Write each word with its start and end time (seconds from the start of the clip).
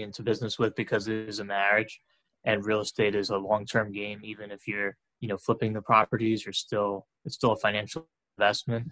into 0.00 0.22
business 0.22 0.58
with 0.58 0.74
because 0.76 1.08
it 1.08 1.28
is 1.28 1.38
a 1.38 1.44
marriage 1.44 2.00
and 2.44 2.64
real 2.64 2.80
estate 2.80 3.14
is 3.14 3.30
a 3.30 3.36
long-term 3.36 3.92
game 3.92 4.20
even 4.22 4.50
if 4.50 4.66
you're 4.66 4.96
you 5.20 5.28
know 5.28 5.36
flipping 5.36 5.72
the 5.72 5.82
properties 5.82 6.44
you're 6.44 6.52
still 6.52 7.06
it's 7.24 7.34
still 7.34 7.52
a 7.52 7.56
financial 7.56 8.06
investment. 8.38 8.90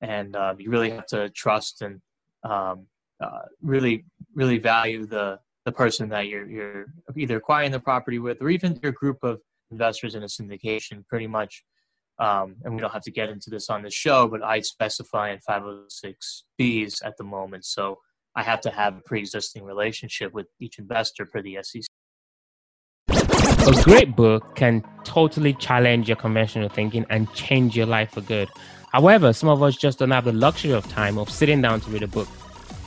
And 0.00 0.36
uh, 0.36 0.54
you 0.58 0.70
really 0.70 0.90
have 0.90 1.06
to 1.06 1.30
trust 1.30 1.82
and 1.82 2.00
um, 2.44 2.86
uh, 3.20 3.46
really 3.62 4.04
really 4.34 4.58
value 4.58 5.06
the 5.06 5.40
the 5.64 5.72
person 5.72 6.08
that 6.10 6.28
you're 6.28 6.48
you're 6.48 6.86
either 7.16 7.36
acquiring 7.36 7.72
the 7.72 7.80
property 7.80 8.18
with 8.18 8.40
or 8.40 8.50
even 8.50 8.78
your 8.82 8.92
group 8.92 9.18
of 9.22 9.40
investors 9.70 10.14
in 10.14 10.22
a 10.22 10.26
syndication 10.26 11.06
pretty 11.06 11.26
much. 11.26 11.64
Um, 12.20 12.56
and 12.64 12.74
we 12.74 12.80
don't 12.80 12.92
have 12.92 13.02
to 13.02 13.12
get 13.12 13.28
into 13.28 13.48
this 13.48 13.70
on 13.70 13.82
the 13.82 13.92
show 13.92 14.26
but 14.26 14.42
i 14.42 14.58
specify 14.58 15.30
in 15.30 15.38
506bs 15.48 17.04
at 17.04 17.16
the 17.16 17.24
moment. 17.24 17.64
So 17.64 17.98
i 18.36 18.42
have 18.42 18.60
to 18.60 18.70
have 18.70 18.96
a 18.96 19.00
pre-existing 19.00 19.64
relationship 19.64 20.32
with 20.32 20.46
each 20.60 20.78
investor 20.78 21.26
per 21.26 21.42
the 21.42 21.58
SEC 21.62 21.82
a 23.68 23.82
great 23.82 24.16
book 24.16 24.56
can 24.56 24.82
totally 25.04 25.52
challenge 25.52 26.08
your 26.08 26.16
conventional 26.16 26.70
thinking 26.70 27.04
and 27.10 27.30
change 27.34 27.76
your 27.76 27.84
life 27.84 28.12
for 28.12 28.22
good. 28.22 28.48
However, 28.92 29.34
some 29.34 29.50
of 29.50 29.62
us 29.62 29.76
just 29.76 29.98
don't 29.98 30.10
have 30.10 30.24
the 30.24 30.32
luxury 30.32 30.72
of 30.72 30.88
time 30.88 31.18
of 31.18 31.28
sitting 31.28 31.60
down 31.60 31.80
to 31.82 31.90
read 31.90 32.02
a 32.02 32.06
book. 32.06 32.28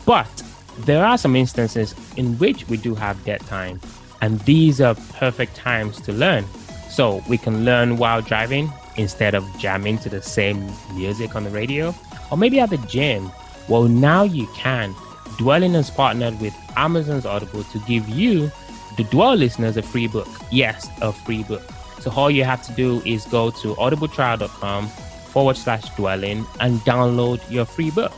But 0.05 0.43
there 0.79 1.05
are 1.05 1.17
some 1.17 1.35
instances 1.35 1.93
in 2.17 2.35
which 2.39 2.67
we 2.67 2.77
do 2.77 2.95
have 2.95 3.23
dead 3.23 3.41
time, 3.41 3.79
and 4.21 4.39
these 4.41 4.81
are 4.81 4.95
perfect 5.13 5.55
times 5.55 6.01
to 6.01 6.13
learn. 6.13 6.45
So 6.89 7.23
we 7.29 7.37
can 7.37 7.63
learn 7.63 7.97
while 7.97 8.21
driving 8.21 8.71
instead 8.97 9.35
of 9.35 9.45
jamming 9.59 9.99
to 9.99 10.09
the 10.09 10.21
same 10.21 10.67
music 10.95 11.35
on 11.35 11.43
the 11.43 11.51
radio, 11.51 11.93
or 12.31 12.37
maybe 12.37 12.59
at 12.59 12.71
the 12.71 12.77
gym. 12.77 13.31
Well, 13.69 13.83
now 13.83 14.23
you 14.23 14.47
can. 14.55 14.95
Dwellynn 15.41 15.73
has 15.73 15.89
partnered 15.89 16.39
with 16.39 16.55
Amazon's 16.77 17.25
Audible 17.25 17.63
to 17.63 17.79
give 17.87 18.07
you 18.07 18.51
the 18.95 19.03
Dwell 19.05 19.35
listeners 19.35 19.75
a 19.75 19.81
free 19.81 20.05
book. 20.05 20.27
Yes, 20.51 20.87
a 21.01 21.11
free 21.11 21.41
book. 21.41 21.63
So 21.99 22.11
all 22.11 22.29
you 22.29 22.43
have 22.43 22.61
to 22.67 22.71
do 22.73 23.01
is 23.05 23.25
go 23.25 23.49
to 23.49 23.73
audibletrial.com 23.73 24.87
forward 24.87 25.57
slash 25.57 25.85
dwellynn 25.91 26.45
and 26.59 26.79
download 26.81 27.41
your 27.49 27.65
free 27.65 27.89
book. 27.89 28.11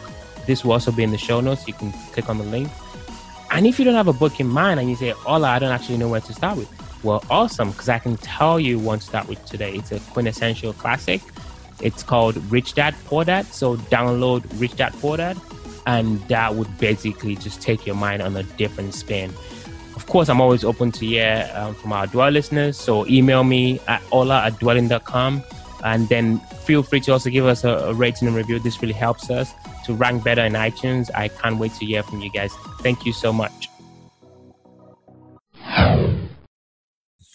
This 0.48 0.66
will 0.66 0.74
also 0.74 0.92
be 0.92 1.04
in 1.04 1.12
the 1.12 1.18
show 1.18 1.40
notes. 1.40 1.66
You 1.66 1.74
can 1.74 1.94
click 2.12 2.28
on 2.28 2.40
the 2.40 2.44
link. 2.44 2.70
And 3.52 3.66
if 3.66 3.80
you 3.80 3.86
don't 3.86 3.96
have 3.96 4.10
a 4.10 4.14
book 4.14 4.42
in 4.42 4.48
mind 4.48 4.82
and 4.82 4.90
you 4.90 4.98
say, 4.98 5.14
Ola, 5.26 5.48
I 5.48 5.60
don't 5.60 5.72
actually 5.72 5.98
know 6.00 6.10
where 6.10 6.20
to 6.20 6.34
start 6.34 6.58
with, 6.58 6.70
well, 7.04 7.24
awesome, 7.30 7.72
because 7.72 7.88
I 7.88 8.00
can 8.00 8.18
tell 8.18 8.60
you 8.60 8.80
one 8.80 9.00
to 9.00 9.06
start 9.06 9.30
with 9.30 9.46
today. 9.46 9.76
It's 9.76 9.94
a 9.94 10.02
quintessential 10.12 10.74
classic. 10.74 11.22
It's 11.80 12.04
called 12.04 12.36
Rich 12.52 12.74
Dad 12.74 12.96
Poor 13.06 13.24
Dad. 13.24 13.46
So 13.46 13.78
download 13.78 14.44
Rich 14.60 14.76
Dad 14.76 14.94
Poor 14.94 15.16
Dad, 15.16 15.38
and 15.86 16.20
that 16.28 16.56
would 16.56 16.78
basically 16.78 17.36
just 17.36 17.62
take 17.62 17.86
your 17.86 17.95
mind 17.95 18.22
on 18.22 18.36
a 18.36 18.44
different 18.44 18.94
spin. 18.94 19.31
Of 19.95 20.08
course, 20.08 20.30
I'm 20.30 20.42
always 20.42 20.64
open 20.64 20.92
to 20.94 21.06
hear 21.06 21.50
um, 21.53 21.75
from 21.75 21.94
our 21.94 22.08
Dwell 22.08 22.30
listeners. 22.30 22.78
So 22.78 23.08
email 23.08 23.44
me 23.44 23.80
at 23.88 24.02
ola 24.12 24.44
at 24.44 24.53
dwellynn.com 24.53 25.44
and 25.84 26.09
then 26.09 26.40
feel 26.66 26.81
free 26.84 27.00
to 27.02 27.12
also 27.12 27.30
give 27.30 27.45
us 27.45 27.64
a, 27.64 27.70
a 27.70 27.94
rating 27.94 28.28
and 28.28 28.36
review. 28.36 28.59
This 28.59 28.81
really 28.81 28.94
helps 28.94 29.30
us 29.30 29.53
to 29.86 29.94
rank 29.94 30.23
better 30.23 30.44
in 30.44 30.53
iTunes. 30.53 31.09
I 31.14 31.28
can't 31.28 31.58
wait 31.59 31.73
to 31.75 31.86
hear 31.86 32.03
from 32.03 32.22
you 32.22 32.31
guys. 32.31 32.53
Thank 32.81 33.06
you 33.06 33.14
so 33.14 33.31
much. 33.34 33.70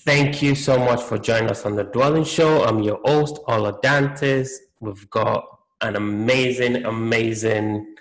Thank 0.05 0.40
you 0.40 0.55
so 0.55 0.78
much 0.78 1.02
for 1.02 1.18
joining 1.18 1.50
us 1.50 1.66
on 1.66 1.77
the 1.77 1.84
Dwellynn 1.84 2.27
Show. 2.27 2.64
I'm 2.64 2.83
your 2.83 2.98
host, 3.05 3.38
Ola 3.46 3.78
Dantes. 3.83 4.48
We've 4.80 5.08
got 5.10 5.44
an 5.83 5.96
amazing, 5.96 6.86
amazing 6.86 7.94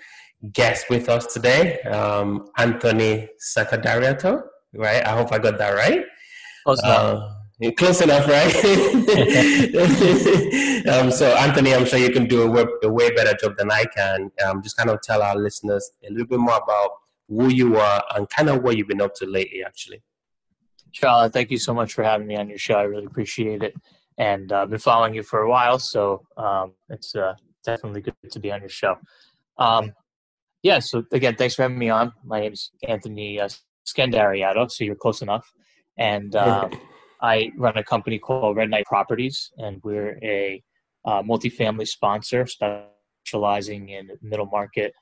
guest 0.52 0.88
with 0.88 1.08
us 1.08 1.32
today, 1.32 1.80
um, 1.82 2.48
Anthony 2.56 3.28
Sakadariato, 3.40 4.42
right? 4.74 5.06
I 5.06 5.10
hope 5.10 5.32
I 5.32 5.38
got 5.38 5.58
that 5.58 5.70
right. 5.70 6.04
Close 6.64 6.82
enough. 6.82 7.34
Uh, 7.64 7.70
close 7.76 8.00
enough, 8.00 8.28
right? 8.28 8.54
um, 10.88 11.10
so, 11.10 11.34
Anthony, 11.36 11.74
I'm 11.74 11.86
sure 11.86 11.98
you 11.98 12.10
can 12.10 12.26
do 12.26 12.42
a, 12.42 12.50
way, 12.50 12.64
a 12.84 12.88
way 12.88 13.10
better 13.10 13.36
job 13.40 13.56
than 13.56 13.70
I 13.70 13.84
can. 13.84 14.30
Um, 14.44 14.62
just 14.62 14.76
kind 14.76 14.90
of 14.90 15.00
tell 15.02 15.22
our 15.22 15.36
listeners 15.36 15.90
a 16.08 16.10
little 16.10 16.26
bit 16.26 16.38
more 16.38 16.56
about 16.56 16.90
who 17.28 17.48
you 17.48 17.76
are 17.76 18.02
and 18.14 18.28
kind 18.28 18.48
of 18.48 18.62
what 18.62 18.76
you've 18.76 18.88
been 18.88 19.00
up 19.00 19.14
to 19.16 19.26
lately, 19.26 19.62
actually. 19.64 20.02
Charlotte, 20.92 21.32
thank 21.32 21.50
you 21.50 21.58
so 21.58 21.74
much 21.74 21.92
for 21.92 22.02
having 22.02 22.26
me 22.26 22.36
on 22.36 22.48
your 22.48 22.58
show. 22.58 22.74
I 22.74 22.82
really 22.82 23.06
appreciate 23.06 23.62
it. 23.62 23.74
And 24.16 24.52
uh, 24.52 24.62
I've 24.62 24.70
been 24.70 24.78
following 24.78 25.14
you 25.14 25.22
for 25.22 25.42
a 25.42 25.48
while, 25.48 25.78
so 25.78 26.26
um, 26.36 26.72
it's 26.88 27.14
uh, 27.14 27.34
definitely 27.64 28.00
good 28.00 28.14
to 28.30 28.40
be 28.40 28.50
on 28.50 28.60
your 28.60 28.68
show. 28.68 28.96
Um, 29.58 29.92
yeah, 30.62 30.78
so 30.78 31.04
again, 31.12 31.36
thanks 31.36 31.54
for 31.54 31.62
having 31.62 31.78
me 31.78 31.90
on. 31.90 32.12
My 32.24 32.40
name 32.40 32.52
is 32.52 32.70
Anthony 32.86 33.40
uh, 33.40 33.48
Scandariato, 33.86 34.70
so 34.70 34.84
you're 34.84 34.94
close 34.94 35.22
enough. 35.22 35.52
And 35.96 36.34
uh, 36.34 36.68
I 37.20 37.50
run 37.56 37.76
a 37.76 37.84
company 37.84 38.18
called 38.18 38.56
Red 38.56 38.70
Knight 38.70 38.86
Properties, 38.86 39.50
and 39.58 39.80
we're 39.82 40.18
a 40.22 40.62
uh, 41.04 41.22
multifamily 41.22 41.86
sponsor 41.86 42.46
specializing 42.46 43.88
in 43.88 44.10
middle 44.22 44.46
market 44.46 44.92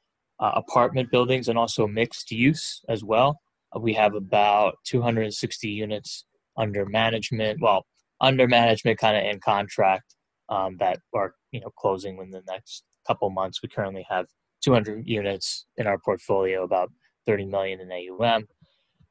uh, 0.40 0.52
apartment 0.54 1.10
buildings 1.10 1.48
and 1.48 1.58
also 1.58 1.86
mixed 1.86 2.30
use 2.30 2.82
as 2.88 3.02
well. 3.02 3.40
Uh, 3.74 3.80
we 3.80 3.92
have 3.94 4.14
about 4.14 4.76
260 4.84 5.68
units 5.68 6.24
under 6.56 6.86
management, 6.86 7.60
well, 7.60 7.86
under 8.20 8.46
management 8.46 8.98
kind 8.98 9.16
of 9.16 9.24
in 9.24 9.40
contract 9.40 10.14
um, 10.48 10.76
that 10.78 11.00
are 11.14 11.34
you 11.52 11.60
know 11.60 11.70
closing 11.78 12.16
within 12.16 12.30
the 12.30 12.42
next 12.48 12.84
couple 13.06 13.28
months. 13.30 13.62
We 13.62 13.68
currently 13.68 14.06
have 14.08 14.26
200 14.66 15.06
units 15.06 15.64
in 15.76 15.86
our 15.86 15.96
portfolio, 15.96 16.64
about 16.64 16.90
30 17.26 17.46
million 17.46 17.80
in 17.80 17.90
AUM. 17.92 18.46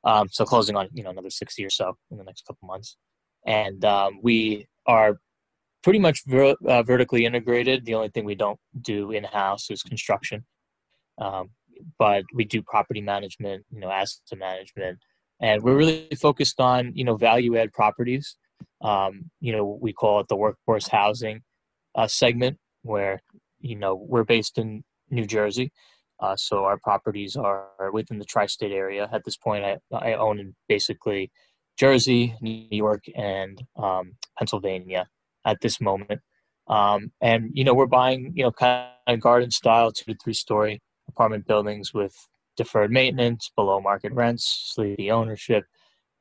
Um, 0.03 0.27
so 0.29 0.43
closing 0.45 0.75
on 0.75 0.89
you 0.93 1.03
know 1.03 1.09
another 1.09 1.29
60 1.29 1.65
or 1.65 1.69
so 1.69 1.97
in 2.11 2.17
the 2.17 2.23
next 2.23 2.45
couple 2.45 2.67
months, 2.67 2.97
and 3.45 3.83
um, 3.85 4.19
we 4.21 4.67
are 4.85 5.17
pretty 5.81 5.97
much 5.97 6.21
ver- 6.27 6.57
uh, 6.67 6.83
vertically 6.83 7.25
integrated. 7.25 7.85
The 7.85 7.95
only 7.95 8.09
thing 8.09 8.25
we 8.25 8.35
don't 8.35 8.59
do 8.81 9.11
in 9.11 9.23
house 9.23 9.71
is 9.71 9.81
construction, 9.81 10.45
um, 11.19 11.49
but 11.97 12.23
we 12.33 12.43
do 12.43 12.61
property 12.61 13.01
management, 13.01 13.65
you 13.71 13.79
know, 13.79 13.89
asset 13.89 14.37
management, 14.37 14.99
and 15.41 15.63
we're 15.63 15.77
really 15.77 16.07
focused 16.21 16.59
on 16.59 16.91
you 16.93 17.05
know 17.05 17.15
value 17.15 17.57
add 17.57 17.71
properties. 17.71 18.35
Um, 18.81 19.31
you 19.39 19.53
know, 19.53 19.79
we 19.81 19.93
call 19.93 20.19
it 20.19 20.27
the 20.27 20.35
workforce 20.35 20.89
housing 20.89 21.41
uh, 21.95 22.07
segment, 22.07 22.57
where 22.83 23.21
you 23.59 23.75
know 23.75 23.95
we're 23.95 24.25
based 24.25 24.59
in 24.59 24.83
New 25.15 25.25
Jersey. 25.25 25.71
Uh, 26.19 26.35
so 26.35 26.63
our 26.63 26.77
properties 26.77 27.35
are 27.35 27.67
within 27.91 28.19
the 28.19 28.25
tri-state 28.25 28.71
area. 28.71 29.09
At 29.11 29.25
this 29.25 29.35
point, 29.35 29.65
I, 29.65 29.77
I 29.91 30.13
own 30.13 30.39
in 30.39 30.55
basically 30.69 31.31
Jersey, 31.77 32.35
New 32.41 32.67
York, 32.71 33.03
and 33.15 33.61
um, 33.75 34.13
Pennsylvania 34.37 35.07
at 35.45 35.59
this 35.61 35.81
moment. 35.81 36.21
Um, 36.67 37.11
and 37.21 37.51
you 37.53 37.63
know, 37.63 37.73
we're 37.73 37.85
buying 37.85 38.31
you 38.35 38.43
know 38.43 38.51
kind 38.51 38.87
of 39.07 39.19
garden 39.19 39.51
style 39.51 39.91
two 39.91 40.13
to 40.13 40.17
three 40.23 40.33
story 40.33 40.81
apartment 41.07 41.45
buildings 41.45 41.93
with 41.93 42.15
deferred 42.57 42.91
maintenance, 42.91 43.51
below 43.55 43.81
market 43.81 44.13
rents, 44.13 44.71
sleepy 44.73 45.11
ownership, 45.11 45.65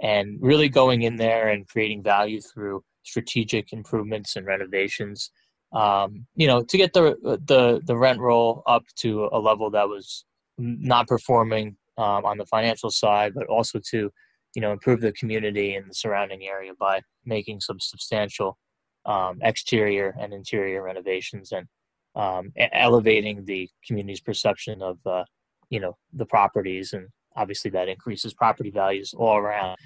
and 0.01 0.39
really 0.41 0.69
going 0.69 1.03
in 1.03 1.17
there 1.17 1.49
and 1.49 1.69
creating 1.69 2.03
value 2.03 2.41
through 2.41 2.83
strategic 3.05 3.73
improvements 3.73 4.37
and 4.37 4.47
renovations 4.47 5.31
um, 5.75 6.27
you 6.37 6.47
know, 6.47 6.63
to 6.63 6.77
get 6.77 6.93
the 6.93 7.17
the 7.47 7.81
the 7.85 7.97
rent 7.97 8.21
roll 8.21 8.63
up 8.67 8.85
to 8.97 9.29
a 9.33 9.39
level 9.39 9.71
that 9.71 9.89
was 9.89 10.25
not 10.57 11.09
performing 11.09 11.77
um, 11.99 12.25
on 12.25 12.39
the 12.39 12.47
financial 12.47 12.91
side, 12.91 13.33
but 13.35 13.47
also 13.49 13.81
to 13.91 14.11
you 14.55 14.63
know 14.63 14.73
improve 14.73 15.01
the 15.01 15.13
community 15.13 15.75
and 15.75 15.91
the 15.91 15.95
surrounding 15.95 16.45
area 16.45 16.73
by 16.79 17.01
making 17.25 17.61
some 17.61 17.81
substantial 17.81 18.57
um, 19.05 19.39
exterior 19.43 20.15
and 20.21 20.33
interior 20.33 20.83
renovations 20.83 21.53
and 21.53 21.67
um, 22.15 22.53
elevating 22.73 23.45
the 23.45 23.69
community's 23.85 24.21
perception 24.21 24.81
of 24.81 24.99
uh, 25.05 25.25
you 25.71 25.81
know 25.81 25.97
the 26.13 26.27
properties 26.27 26.93
and 26.93 27.09
obviously 27.37 27.71
that 27.73 27.89
increases 27.89 28.33
property 28.33 28.71
values 28.71 29.13
all 29.17 29.37
around. 29.37 29.77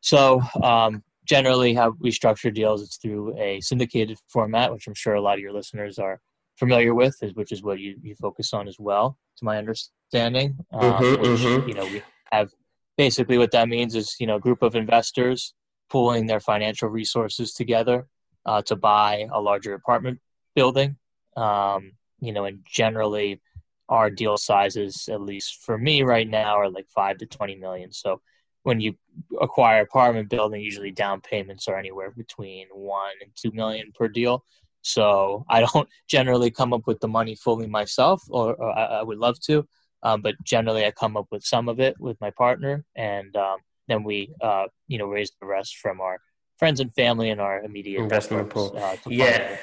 So 0.00 0.40
um, 0.60 1.04
generally 1.30 1.74
how 1.74 1.94
we 2.00 2.10
structure 2.10 2.50
deals 2.50 2.82
it's 2.82 2.96
through 2.96 3.32
a 3.38 3.60
syndicated 3.60 4.18
format 4.26 4.72
which 4.72 4.88
i'm 4.88 4.94
sure 4.94 5.14
a 5.14 5.20
lot 5.20 5.34
of 5.34 5.40
your 5.40 5.52
listeners 5.52 5.96
are 5.96 6.20
familiar 6.58 6.92
with 6.92 7.14
is 7.22 7.32
which 7.34 7.52
is 7.52 7.62
what 7.62 7.78
you, 7.78 7.94
you 8.02 8.16
focus 8.16 8.52
on 8.52 8.66
as 8.66 8.78
well 8.80 9.16
to 9.36 9.44
my 9.44 9.56
understanding 9.56 10.56
um, 10.72 10.92
mm-hmm, 10.92 11.22
which 11.22 11.40
mm-hmm. 11.40 11.68
you 11.68 11.74
know 11.74 11.84
we 11.84 12.02
have 12.32 12.50
basically 12.98 13.38
what 13.38 13.52
that 13.52 13.68
means 13.68 13.94
is 13.94 14.16
you 14.18 14.26
know 14.26 14.36
a 14.36 14.40
group 14.40 14.60
of 14.60 14.74
investors 14.74 15.54
pooling 15.88 16.26
their 16.26 16.40
financial 16.40 16.88
resources 16.88 17.54
together 17.54 18.08
uh, 18.46 18.60
to 18.62 18.74
buy 18.74 19.28
a 19.32 19.40
larger 19.40 19.74
apartment 19.74 20.18
building 20.56 20.96
um, 21.36 21.92
you 22.20 22.32
know 22.32 22.44
and 22.44 22.58
generally 22.66 23.40
our 23.88 24.10
deal 24.10 24.36
sizes 24.36 25.08
at 25.08 25.20
least 25.20 25.62
for 25.64 25.78
me 25.78 26.02
right 26.02 26.28
now 26.28 26.56
are 26.56 26.68
like 26.68 26.88
5 26.88 27.18
to 27.18 27.26
20 27.26 27.54
million 27.54 27.92
so 27.92 28.20
when 28.62 28.80
you 28.80 28.94
acquire 29.40 29.82
apartment 29.82 30.28
building, 30.28 30.60
usually 30.60 30.90
down 30.90 31.20
payments 31.20 31.68
are 31.68 31.78
anywhere 31.78 32.10
between 32.10 32.66
one 32.72 33.12
and 33.22 33.30
two 33.34 33.50
million 33.52 33.92
per 33.94 34.08
deal. 34.08 34.44
So 34.82 35.44
I 35.48 35.60
don't 35.60 35.88
generally 36.08 36.50
come 36.50 36.72
up 36.72 36.86
with 36.86 37.00
the 37.00 37.08
money 37.08 37.34
fully 37.34 37.66
myself, 37.66 38.22
or, 38.28 38.54
or 38.54 38.78
I, 38.78 38.84
I, 38.84 39.02
would 39.02 39.18
love 39.18 39.38
to. 39.40 39.66
Um, 40.02 40.22
but 40.22 40.34
generally, 40.44 40.86
I 40.86 40.90
come 40.90 41.16
up 41.16 41.26
with 41.30 41.44
some 41.44 41.68
of 41.68 41.80
it 41.80 41.98
with 42.00 42.18
my 42.20 42.30
partner, 42.30 42.84
and 42.96 43.36
um, 43.36 43.58
then 43.88 44.02
we, 44.02 44.32
uh, 44.40 44.66
you 44.88 44.96
know, 44.98 45.06
raise 45.06 45.30
the 45.40 45.46
rest 45.46 45.76
from 45.76 46.00
our 46.00 46.18
friends 46.58 46.80
and 46.80 46.94
family 46.94 47.30
and 47.30 47.40
our 47.40 47.62
immediate 47.62 48.00
investment 48.00 48.48
pool. 48.48 48.72
Uh, 48.76 48.96
yeah, 49.06 49.56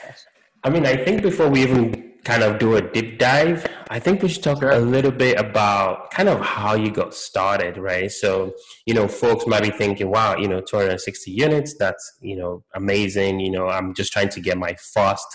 I 0.63 0.69
mean, 0.69 0.85
I 0.85 0.95
think 0.95 1.23
before 1.23 1.50
we 1.50 1.63
even 1.63 2.13
kind 2.23 2.43
of 2.43 2.59
do 2.59 2.75
a 2.75 2.81
deep 2.81 3.19
dive, 3.19 3.65
I 3.89 3.99
think 3.99 4.21
we 4.21 4.29
should 4.29 4.43
talk 4.43 4.59
sure. 4.59 4.71
a 4.71 4.79
little 4.79 5.11
bit 5.11 5.39
about 5.39 6.11
kind 6.11 6.29
of 6.29 6.41
how 6.41 6.75
you 6.75 6.91
got 6.91 7.13
started, 7.13 7.77
right? 7.77 8.11
So, 8.11 8.53
you 8.85 8.93
know, 8.93 9.07
folks 9.07 9.47
might 9.47 9.63
be 9.63 9.69
thinking, 9.69 10.09
wow, 10.09 10.35
you 10.35 10.47
know, 10.47 10.61
260 10.61 11.31
units, 11.31 11.75
that's, 11.77 12.17
you 12.21 12.35
know, 12.35 12.63
amazing. 12.73 13.39
You 13.39 13.51
know, 13.51 13.67
I'm 13.67 13.93
just 13.93 14.11
trying 14.11 14.29
to 14.29 14.41
get 14.41 14.57
my 14.57 14.75
first, 14.93 15.27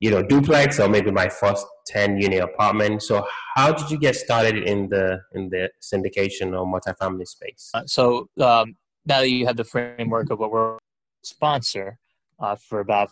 you 0.00 0.10
know, 0.10 0.22
duplex 0.22 0.80
or 0.80 0.88
maybe 0.88 1.10
my 1.10 1.28
first 1.28 1.66
10 1.86 2.18
unit 2.18 2.42
apartment. 2.42 3.02
So 3.02 3.26
how 3.54 3.72
did 3.72 3.90
you 3.90 3.98
get 3.98 4.16
started 4.16 4.56
in 4.56 4.88
the, 4.88 5.20
in 5.32 5.50
the 5.50 5.70
syndication 5.80 6.58
or 6.58 6.66
multifamily 6.66 7.28
space? 7.28 7.70
Uh, 7.74 7.82
so, 7.86 8.28
um, 8.40 8.76
now 9.04 9.20
that 9.20 9.30
you 9.30 9.46
have 9.46 9.56
the 9.56 9.64
framework 9.64 10.30
of 10.30 10.38
what 10.38 10.52
we're 10.52 10.78
sponsor 11.22 11.98
uh, 12.38 12.56
for 12.56 12.80
about 12.80 13.10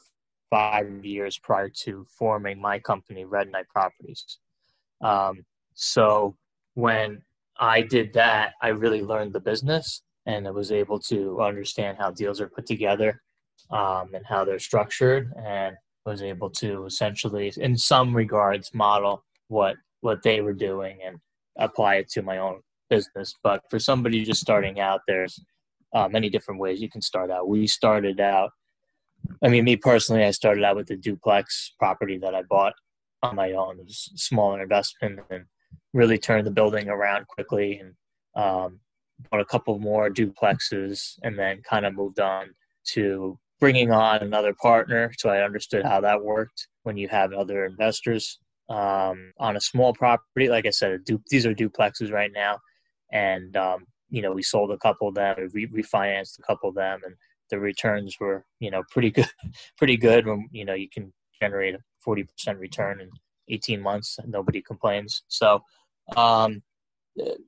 five 0.50 1.04
years 1.04 1.38
prior 1.38 1.68
to 1.68 2.04
forming 2.18 2.60
my 2.60 2.78
company, 2.78 3.24
Red 3.24 3.50
Knight 3.50 3.68
Properties. 3.68 4.38
Um, 5.00 5.44
so 5.74 6.36
when 6.74 7.22
I 7.58 7.82
did 7.82 8.12
that, 8.14 8.54
I 8.60 8.68
really 8.68 9.02
learned 9.02 9.32
the 9.32 9.40
business 9.40 10.02
and 10.26 10.46
I 10.46 10.50
was 10.50 10.72
able 10.72 10.98
to 11.00 11.40
understand 11.40 11.98
how 11.98 12.10
deals 12.10 12.40
are 12.40 12.48
put 12.48 12.66
together 12.66 13.22
um, 13.70 14.14
and 14.14 14.24
how 14.26 14.44
they're 14.44 14.58
structured, 14.58 15.32
and 15.36 15.76
was 16.04 16.22
able 16.22 16.50
to 16.50 16.86
essentially, 16.86 17.52
in 17.56 17.76
some 17.76 18.14
regards, 18.14 18.74
model 18.74 19.24
what 19.48 19.76
what 20.00 20.22
they 20.22 20.40
were 20.40 20.54
doing 20.54 20.98
and 21.04 21.18
apply 21.58 21.96
it 21.96 22.08
to 22.10 22.22
my 22.22 22.38
own 22.38 22.60
business. 22.88 23.34
But 23.42 23.62
for 23.70 23.78
somebody 23.78 24.24
just 24.24 24.40
starting 24.40 24.80
out, 24.80 25.00
there's 25.06 25.38
uh, 25.94 26.08
many 26.08 26.30
different 26.30 26.60
ways 26.60 26.80
you 26.80 26.90
can 26.90 27.02
start 27.02 27.30
out. 27.30 27.48
We 27.48 27.66
started 27.66 28.18
out 28.18 28.50
I 29.42 29.48
mean, 29.48 29.64
me 29.64 29.76
personally, 29.76 30.24
I 30.24 30.30
started 30.30 30.64
out 30.64 30.76
with 30.76 30.88
the 30.88 30.96
duplex 30.96 31.74
property 31.78 32.18
that 32.18 32.34
I 32.34 32.42
bought 32.42 32.74
on 33.22 33.36
my 33.36 33.52
own. 33.52 33.78
It 33.78 33.86
was 33.86 34.10
a 34.14 34.18
smaller 34.18 34.62
investment 34.62 35.20
and 35.30 35.44
really 35.92 36.18
turned 36.18 36.46
the 36.46 36.50
building 36.50 36.88
around 36.88 37.26
quickly 37.26 37.78
and 37.78 37.94
um, 38.36 38.80
bought 39.30 39.40
a 39.40 39.44
couple 39.44 39.78
more 39.78 40.10
duplexes 40.10 41.18
and 41.22 41.38
then 41.38 41.62
kind 41.62 41.86
of 41.86 41.94
moved 41.94 42.20
on 42.20 42.50
to 42.92 43.38
bringing 43.58 43.92
on 43.92 44.22
another 44.22 44.54
partner. 44.54 45.12
So 45.18 45.28
I 45.28 45.44
understood 45.44 45.84
how 45.84 46.00
that 46.00 46.22
worked 46.22 46.68
when 46.84 46.96
you 46.96 47.08
have 47.08 47.32
other 47.32 47.66
investors 47.66 48.38
um, 48.70 49.32
on 49.38 49.56
a 49.56 49.60
small 49.60 49.92
property. 49.92 50.48
Like 50.48 50.66
I 50.66 50.70
said, 50.70 51.04
du- 51.04 51.22
these 51.28 51.44
are 51.44 51.54
duplexes 51.54 52.10
right 52.10 52.32
now. 52.32 52.58
And, 53.12 53.56
um, 53.56 53.84
you 54.08 54.22
know, 54.22 54.32
we 54.32 54.42
sold 54.42 54.70
a 54.70 54.78
couple 54.78 55.08
of 55.08 55.14
them, 55.14 55.36
we 55.52 55.66
refinanced 55.66 56.38
a 56.38 56.42
couple 56.42 56.68
of 56.68 56.74
them, 56.74 57.00
and 57.04 57.14
the 57.50 57.58
returns 57.58 58.16
were 58.20 58.44
you 58.58 58.70
know 58.70 58.82
pretty 58.90 59.10
good 59.10 59.28
pretty 59.78 59.96
good 59.96 60.26
when 60.26 60.48
you 60.52 60.64
know 60.64 60.74
you 60.74 60.88
can 60.88 61.12
generate 61.40 61.74
a 61.74 61.78
40% 62.06 62.58
return 62.58 63.00
in 63.00 63.10
18 63.48 63.80
months 63.80 64.18
nobody 64.26 64.62
complains. 64.62 65.22
So 65.28 65.62
um, 66.16 66.62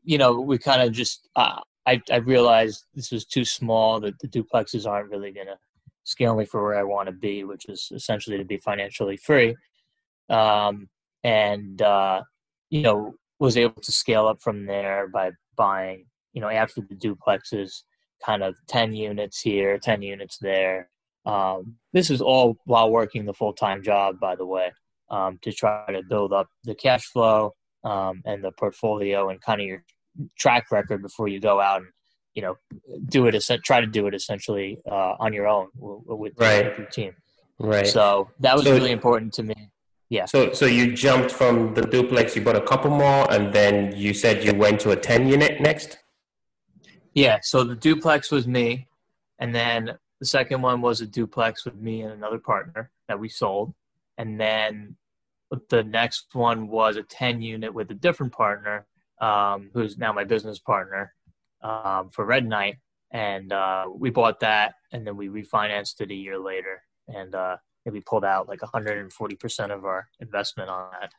you 0.04 0.18
know 0.18 0.40
we 0.40 0.58
kind 0.58 0.82
of 0.82 0.92
just 0.92 1.28
uh, 1.36 1.60
I, 1.86 2.00
I 2.10 2.16
realized 2.16 2.84
this 2.94 3.10
was 3.10 3.24
too 3.24 3.44
small 3.44 4.00
that 4.00 4.18
the 4.20 4.28
duplexes 4.28 4.86
aren't 4.86 5.10
really 5.10 5.32
to 5.32 5.56
scale 6.04 6.34
me 6.34 6.44
for 6.44 6.62
where 6.62 6.78
I 6.78 6.82
want 6.82 7.06
to 7.06 7.12
be 7.12 7.44
which 7.44 7.68
is 7.68 7.90
essentially 7.94 8.38
to 8.38 8.44
be 8.44 8.58
financially 8.58 9.16
free. 9.16 9.56
Um, 10.28 10.88
and 11.24 11.80
uh, 11.82 12.22
you 12.70 12.82
know 12.82 13.14
was 13.38 13.56
able 13.56 13.82
to 13.82 13.92
scale 13.92 14.26
up 14.26 14.40
from 14.40 14.66
there 14.66 15.08
by 15.08 15.30
buying 15.56 16.06
you 16.32 16.40
know 16.40 16.48
after 16.48 16.80
the 16.80 16.94
duplexes 16.94 17.82
kind 18.24 18.42
of 18.42 18.54
10 18.68 18.92
units 18.94 19.40
here, 19.40 19.78
10 19.78 20.02
units 20.02 20.38
there. 20.38 20.88
Um, 21.24 21.76
this 21.92 22.10
is 22.10 22.20
all 22.20 22.56
while 22.64 22.90
working 22.90 23.24
the 23.24 23.34
full 23.34 23.52
time 23.52 23.82
job, 23.82 24.18
by 24.20 24.34
the 24.34 24.46
way, 24.46 24.72
um, 25.10 25.38
to 25.42 25.52
try 25.52 25.86
to 25.92 26.02
build 26.08 26.32
up 26.32 26.48
the 26.64 26.74
cash 26.74 27.04
flow 27.04 27.54
um, 27.84 28.22
and 28.24 28.42
the 28.42 28.52
portfolio 28.52 29.28
and 29.28 29.40
kind 29.40 29.60
of 29.60 29.66
your 29.66 29.84
track 30.38 30.70
record 30.70 31.02
before 31.02 31.28
you 31.28 31.40
go 31.40 31.60
out 31.60 31.82
and 31.82 31.90
you 32.34 32.42
know 32.42 32.56
do 33.08 33.26
it. 33.26 33.44
Try 33.64 33.80
to 33.80 33.86
do 33.86 34.06
it 34.06 34.14
essentially 34.14 34.80
uh, 34.90 35.14
on 35.20 35.32
your 35.32 35.46
own 35.46 35.68
with, 35.76 36.32
right. 36.38 36.66
with 36.66 36.78
your 36.78 36.86
team. 36.88 37.14
Right. 37.58 37.86
So 37.86 38.30
that 38.40 38.56
was 38.56 38.64
so, 38.64 38.72
really 38.72 38.90
important 38.90 39.32
to 39.34 39.42
me. 39.44 39.54
Yeah. 40.08 40.24
So 40.24 40.52
so 40.52 40.66
you 40.66 40.92
jumped 40.92 41.30
from 41.30 41.74
the 41.74 41.82
duplex, 41.82 42.34
you 42.34 42.42
bought 42.42 42.56
a 42.56 42.60
couple 42.60 42.90
more, 42.90 43.30
and 43.32 43.52
then 43.52 43.96
you 43.96 44.12
said 44.12 44.44
you 44.44 44.54
went 44.54 44.80
to 44.80 44.90
a 44.90 44.96
ten 44.96 45.28
unit 45.28 45.60
next. 45.60 45.98
Yeah, 47.14 47.40
so 47.42 47.64
the 47.64 47.74
duplex 47.74 48.30
was 48.30 48.46
me, 48.46 48.88
and 49.38 49.54
then 49.54 49.98
the 50.18 50.26
second 50.26 50.62
one 50.62 50.80
was 50.80 51.00
a 51.00 51.06
duplex 51.06 51.64
with 51.64 51.76
me 51.76 52.02
and 52.02 52.12
another 52.12 52.38
partner 52.38 52.90
that 53.08 53.18
we 53.18 53.28
sold, 53.28 53.74
and 54.16 54.40
then 54.40 54.96
the 55.68 55.82
next 55.82 56.28
one 56.32 56.68
was 56.68 56.96
a 56.96 57.02
ten 57.02 57.42
unit 57.42 57.74
with 57.74 57.90
a 57.90 57.94
different 57.94 58.32
partner, 58.32 58.86
um, 59.20 59.70
who's 59.74 59.98
now 59.98 60.12
my 60.12 60.24
business 60.24 60.58
partner 60.58 61.14
um, 61.62 62.08
for 62.10 62.24
Red 62.24 62.46
Knight, 62.46 62.76
and 63.10 63.52
uh, 63.52 63.86
we 63.94 64.08
bought 64.08 64.40
that, 64.40 64.74
and 64.92 65.06
then 65.06 65.16
we 65.16 65.28
refinanced 65.28 66.00
it 66.00 66.10
a 66.10 66.14
year 66.14 66.38
later, 66.38 66.82
and 67.08 67.34
uh, 67.34 67.56
we 67.84 68.00
pulled 68.00 68.24
out 68.24 68.48
like 68.48 68.62
140 68.62 69.36
percent 69.36 69.70
of 69.70 69.84
our 69.84 70.08
investment 70.20 70.70
on 70.70 70.88
that. 70.92 71.12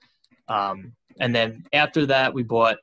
Um, 0.53 0.93
and 1.19 1.35
then 1.35 1.65
after 1.71 2.07
that, 2.07 2.33
we 2.33 2.41
bought 2.41 2.77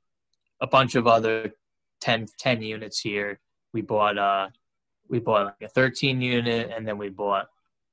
a 0.60 0.66
bunch 0.66 0.94
of 0.94 1.06
other 1.06 1.52
10, 2.00 2.26
10 2.38 2.62
units 2.62 3.00
here. 3.00 3.40
We 3.72 3.82
bought 3.82 4.18
uh 4.18 4.48
we 5.08 5.18
bought 5.18 5.46
like 5.46 5.62
a 5.62 5.68
13 5.68 6.20
unit 6.20 6.70
and 6.74 6.86
then 6.86 6.98
we 6.98 7.08
bought 7.08 7.46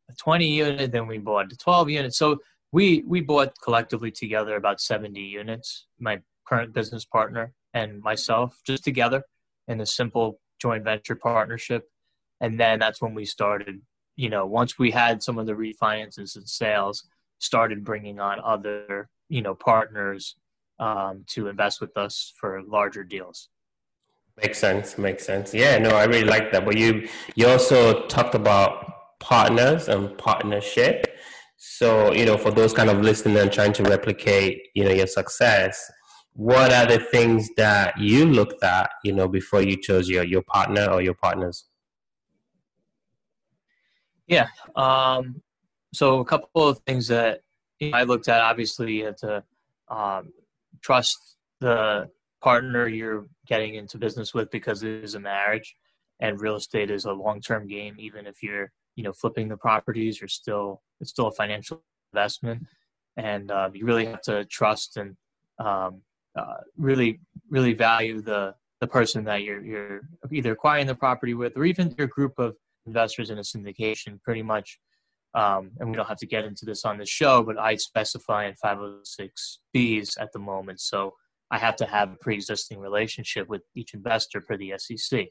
a 0.09 0.13
20 0.13 0.47
unit, 0.47 0.91
then 0.91 1.07
we 1.07 1.17
bought 1.17 1.51
a 1.51 1.57
12 1.57 1.89
unit. 1.89 2.13
So 2.13 2.39
we 2.71 3.03
we 3.07 3.21
bought 3.21 3.53
collectively 3.63 4.11
together 4.11 4.55
about 4.55 4.81
70 4.81 5.19
units. 5.19 5.87
My 5.99 6.21
current 6.47 6.73
business 6.73 7.05
partner 7.05 7.53
and 7.73 8.01
myself 8.01 8.57
just 8.65 8.83
together 8.83 9.23
in 9.67 9.81
a 9.81 9.85
simple 9.85 10.39
joint 10.59 10.83
venture 10.83 11.15
partnership. 11.15 11.89
And 12.39 12.59
then 12.59 12.79
that's 12.79 13.01
when 13.01 13.13
we 13.13 13.25
started, 13.25 13.81
you 14.15 14.29
know, 14.29 14.45
once 14.45 14.79
we 14.79 14.91
had 14.91 15.23
some 15.23 15.37
of 15.37 15.45
the 15.45 15.53
refinances 15.53 16.35
and 16.35 16.47
sales, 16.47 17.03
started 17.39 17.83
bringing 17.83 18.19
on 18.19 18.39
other, 18.43 19.09
you 19.29 19.41
know, 19.41 19.55
partners 19.55 20.35
um, 20.79 21.23
to 21.27 21.47
invest 21.47 21.81
with 21.81 21.95
us 21.97 22.33
for 22.39 22.61
larger 22.63 23.03
deals. 23.03 23.49
Makes 24.41 24.59
sense. 24.59 24.97
Makes 24.97 25.25
sense. 25.25 25.53
Yeah, 25.53 25.79
no, 25.79 25.89
I 25.89 26.05
really 26.05 26.23
like 26.25 26.51
that. 26.51 26.63
But 26.63 26.77
you 26.77 27.07
you 27.35 27.47
also 27.47 28.05
talked 28.07 28.35
about 28.35 29.19
partners 29.19 29.87
and 29.87 30.15
partnership. 30.17 31.07
So, 31.57 32.13
you 32.13 32.25
know, 32.25 32.37
for 32.37 32.51
those 32.51 32.71
kind 32.71 32.89
of 32.89 33.01
listening 33.01 33.37
and 33.37 33.51
trying 33.51 33.73
to 33.73 33.83
replicate, 33.83 34.67
you 34.75 34.83
know, 34.83 34.91
your 34.91 35.07
success, 35.07 35.91
what 36.33 36.71
are 36.71 36.85
the 36.85 36.99
things 36.99 37.49
that 37.57 37.97
you 37.97 38.25
looked 38.25 38.63
at, 38.63 38.91
you 39.03 39.11
know, 39.11 39.27
before 39.27 39.63
you 39.63 39.75
chose 39.75 40.07
your 40.07 40.23
your 40.23 40.43
partner 40.43 40.85
or 40.85 41.01
your 41.01 41.15
partners? 41.15 41.65
Yeah. 44.27 44.47
Um, 44.75 45.41
so 45.93 46.19
a 46.19 46.25
couple 46.25 46.67
of 46.67 46.79
things 46.79 47.07
that 47.07 47.41
I 47.91 48.03
looked 48.03 48.27
at, 48.27 48.41
obviously 48.41 48.97
you 48.97 49.05
have 49.05 49.15
to 49.17 49.43
um, 49.87 50.31
trust 50.81 51.37
the 51.59 52.09
partner 52.49 52.87
you're 52.87 53.25
getting 53.51 53.75
into 53.75 53.97
business 54.05 54.33
with 54.33 54.49
because 54.51 54.83
it 54.83 55.03
is 55.07 55.15
a 55.15 55.19
marriage 55.19 55.69
and 56.19 56.41
real 56.41 56.55
estate 56.55 56.89
is 56.97 57.05
a 57.05 57.19
long-term 57.25 57.63
game 57.67 57.95
even 58.07 58.25
if 58.31 58.37
you're 58.45 58.67
you 58.97 59.03
know 59.03 59.13
flipping 59.21 59.47
the 59.49 59.61
properties 59.67 60.13
you're 60.19 60.35
still 60.41 60.69
it's 60.99 61.11
still 61.11 61.27
a 61.27 61.31
financial 61.31 61.83
investment. 62.13 62.65
And 63.17 63.51
uh, 63.51 63.69
you 63.73 63.85
really 63.85 64.05
have 64.05 64.21
to 64.23 64.45
trust 64.45 64.97
and 64.97 65.15
um, 65.59 66.01
uh, 66.37 66.61
really 66.77 67.19
really 67.49 67.73
value 67.73 68.21
the 68.21 68.53
the 68.79 68.87
person 68.87 69.23
that 69.25 69.41
you're 69.41 69.63
you're 69.63 70.01
either 70.31 70.51
acquiring 70.51 70.87
the 70.87 70.95
property 70.95 71.33
with 71.33 71.57
or 71.57 71.65
even 71.65 71.95
your 71.97 72.07
group 72.07 72.37
of 72.37 72.55
investors 72.85 73.29
in 73.31 73.39
a 73.39 73.41
syndication 73.41 74.21
pretty 74.21 74.43
much. 74.43 74.79
Um, 75.33 75.71
and 75.79 75.89
we 75.89 75.95
don't 75.95 76.07
have 76.07 76.17
to 76.19 76.25
get 76.27 76.45
into 76.45 76.65
this 76.65 76.85
on 76.85 76.97
the 76.97 77.05
show 77.05 77.43
but 77.43 77.59
i 77.59 77.75
specify 77.75 78.47
in 78.47 78.55
506 78.55 79.59
b's 79.73 80.15
at 80.17 80.31
the 80.31 80.39
moment. 80.39 80.79
So 80.79 81.13
I 81.51 81.57
have 81.57 81.75
to 81.77 81.85
have 81.85 82.13
a 82.13 82.15
pre-existing 82.17 82.79
relationship 82.79 83.47
with 83.47 83.61
each 83.75 83.93
investor 83.93 84.41
per 84.41 84.57
the 84.57 84.73
SEC. 84.77 85.27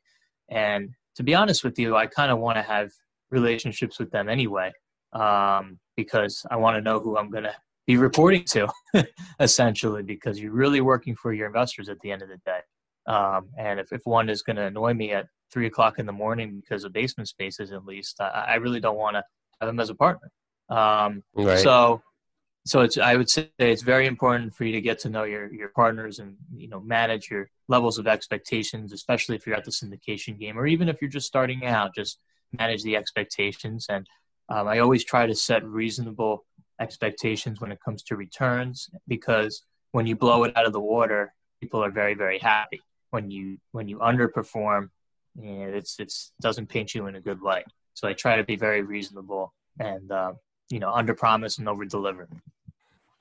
And 0.51 0.91
to 1.17 1.23
be 1.23 1.35
honest 1.35 1.65
with 1.65 1.79
you, 1.79 1.97
I 1.97 2.07
kind 2.07 2.31
of 2.31 2.39
want 2.39 2.57
to 2.57 2.63
have 2.63 2.91
relationships 3.31 3.99
with 3.99 4.11
them 4.11 4.29
anyway, 4.29 4.73
um, 5.13 5.79
because 5.97 6.45
I 6.51 6.57
want 6.57 6.77
to 6.77 6.81
know 6.81 7.01
who 7.01 7.19
I'm 7.19 7.31
going 7.31 7.45
to 7.45 7.55
be 7.87 7.97
reporting 7.97 8.45
to, 8.45 8.69
essentially, 9.41 10.03
because 10.03 10.41
you're 10.41 10.53
really 10.53 10.81
working 10.81 11.17
for 11.17 11.33
your 11.33 11.47
investors 11.47 11.89
at 11.89 12.01
the 12.01 12.11
end 12.11 12.23
of 12.23 12.29
the 12.29 12.41
day. 12.45 12.61
Um, 13.07 13.51
and 13.59 13.79
if, 13.79 13.93
if 13.93 14.03
one 14.05 14.29
is 14.29 14.43
going 14.43 14.57
to 14.57 14.65
annoy 14.67 14.95
me 14.95 15.13
at 15.13 15.27
three 15.53 15.67
o'clock 15.67 15.99
in 15.99 16.07
the 16.07 16.13
morning 16.13 16.61
because 16.61 16.85
of 16.85 16.93
basement 16.93 17.29
spaces, 17.29 17.73
at 17.73 17.85
least, 17.85 18.21
I, 18.21 18.47
I 18.49 18.55
really 18.57 18.81
don't 18.81 18.97
want 18.97 19.15
to 19.17 19.23
have 19.61 19.69
them 19.69 19.81
as 19.81 19.91
a 19.91 19.95
partner. 19.95 20.31
Um, 20.69 21.23
right. 21.35 21.59
So 21.59 22.03
so 22.67 22.81
it's 22.81 22.99
I 22.99 23.15
would 23.15 23.31
say 23.31 23.49
it's 23.61 23.83
very 23.83 24.07
important 24.07 24.53
for 24.53 24.65
you 24.65 24.73
to 24.73 24.81
get 24.81 24.99
to 25.01 25.09
know 25.09 25.23
your 25.23 25.53
your 25.53 25.69
partners 25.69 26.19
and 26.19 26.37
you 26.55 26.69
know 26.69 26.81
manage 26.81 27.31
your 27.31 27.49
levels 27.69 27.97
of 27.97 28.09
expectations, 28.09 28.93
especially 28.93 29.37
if 29.37 29.47
you're 29.47 29.57
at 29.57 29.65
the 29.65 29.71
syndication 29.71 30.37
game 30.37 30.59
or 30.59 30.67
even 30.67 30.89
if 30.89 31.01
you're 31.01 31.09
just 31.09 31.29
starting 31.29 31.65
out. 31.65 31.95
Just 31.95 32.19
manage 32.59 32.83
the 32.83 32.97
expectations, 32.97 33.87
and 33.89 34.05
um, 34.49 34.67
I 34.67 34.81
always 34.81 35.05
try 35.05 35.27
to 35.27 35.35
set 35.35 35.65
reasonable 35.65 36.45
expectations 36.81 37.61
when 37.61 37.71
it 37.71 37.79
comes 37.85 38.03
to 38.03 38.17
returns 38.17 38.91
because 39.07 39.63
when 39.93 40.07
you 40.07 40.17
blow 40.17 40.43
it 40.43 40.57
out 40.57 40.67
of 40.67 40.73
the 40.73 40.81
water, 40.81 41.33
people 41.61 41.83
are 41.85 41.91
very 41.93 42.15
very 42.15 42.41
happy. 42.41 42.81
When 43.11 43.31
you 43.31 43.59
when 43.71 43.87
you 43.87 43.99
underperform, 43.99 44.91
it's 45.41 46.01
it's 46.01 46.33
doesn't 46.41 46.69
paint 46.69 46.97
you 46.97 47.07
in 47.07 47.15
a 47.15 47.21
good 47.21 47.43
light. 47.43 47.67
So 47.95 48.09
I 48.09 48.13
try 48.13 48.37
to 48.37 48.45
be 48.45 48.57
very 48.57 48.83
reasonable 48.83 49.55
and 49.79 50.11
uh, 50.11 50.33
you 50.69 50.81
know 50.81 50.91
under 50.91 51.15
promise 51.15 51.59
and 51.59 51.69
over 51.69 51.85
deliver. 51.85 52.29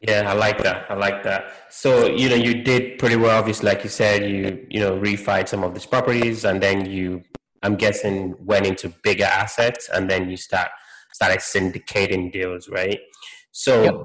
Yeah, 0.01 0.29
I 0.29 0.33
like 0.33 0.61
that. 0.63 0.85
I 0.89 0.93
like 0.93 1.23
that. 1.23 1.51
So, 1.69 2.07
you 2.07 2.29
know, 2.29 2.35
you 2.35 2.63
did 2.63 2.99
pretty 2.99 3.15
well. 3.15 3.37
Obviously, 3.37 3.69
like 3.69 3.83
you 3.83 3.89
said, 3.89 4.29
you, 4.29 4.65
you 4.69 4.79
know, 4.79 4.99
refied 4.99 5.47
some 5.47 5.63
of 5.63 5.73
these 5.73 5.85
properties 5.85 6.43
and 6.45 6.61
then 6.61 6.85
you, 6.85 7.23
I'm 7.63 7.75
guessing, 7.75 8.35
went 8.39 8.67
into 8.67 8.89
bigger 9.03 9.23
assets 9.23 9.89
and 9.91 10.09
then 10.09 10.29
you 10.29 10.37
start, 10.37 10.69
started 11.13 11.39
syndicating 11.39 12.31
deals, 12.31 12.69
right? 12.69 12.99
So, 13.51 13.83
yep. 13.83 13.95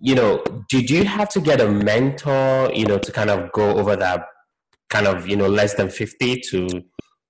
you 0.00 0.14
know, 0.14 0.44
did 0.68 0.90
you 0.90 1.04
have 1.04 1.30
to 1.30 1.40
get 1.40 1.60
a 1.60 1.68
mentor, 1.68 2.70
you 2.72 2.86
know, 2.86 2.98
to 2.98 3.10
kind 3.10 3.30
of 3.30 3.50
go 3.52 3.78
over 3.78 3.96
that 3.96 4.26
kind 4.90 5.06
of, 5.06 5.26
you 5.26 5.36
know, 5.36 5.48
less 5.48 5.74
than 5.74 5.88
50 5.88 6.40
to, 6.50 6.82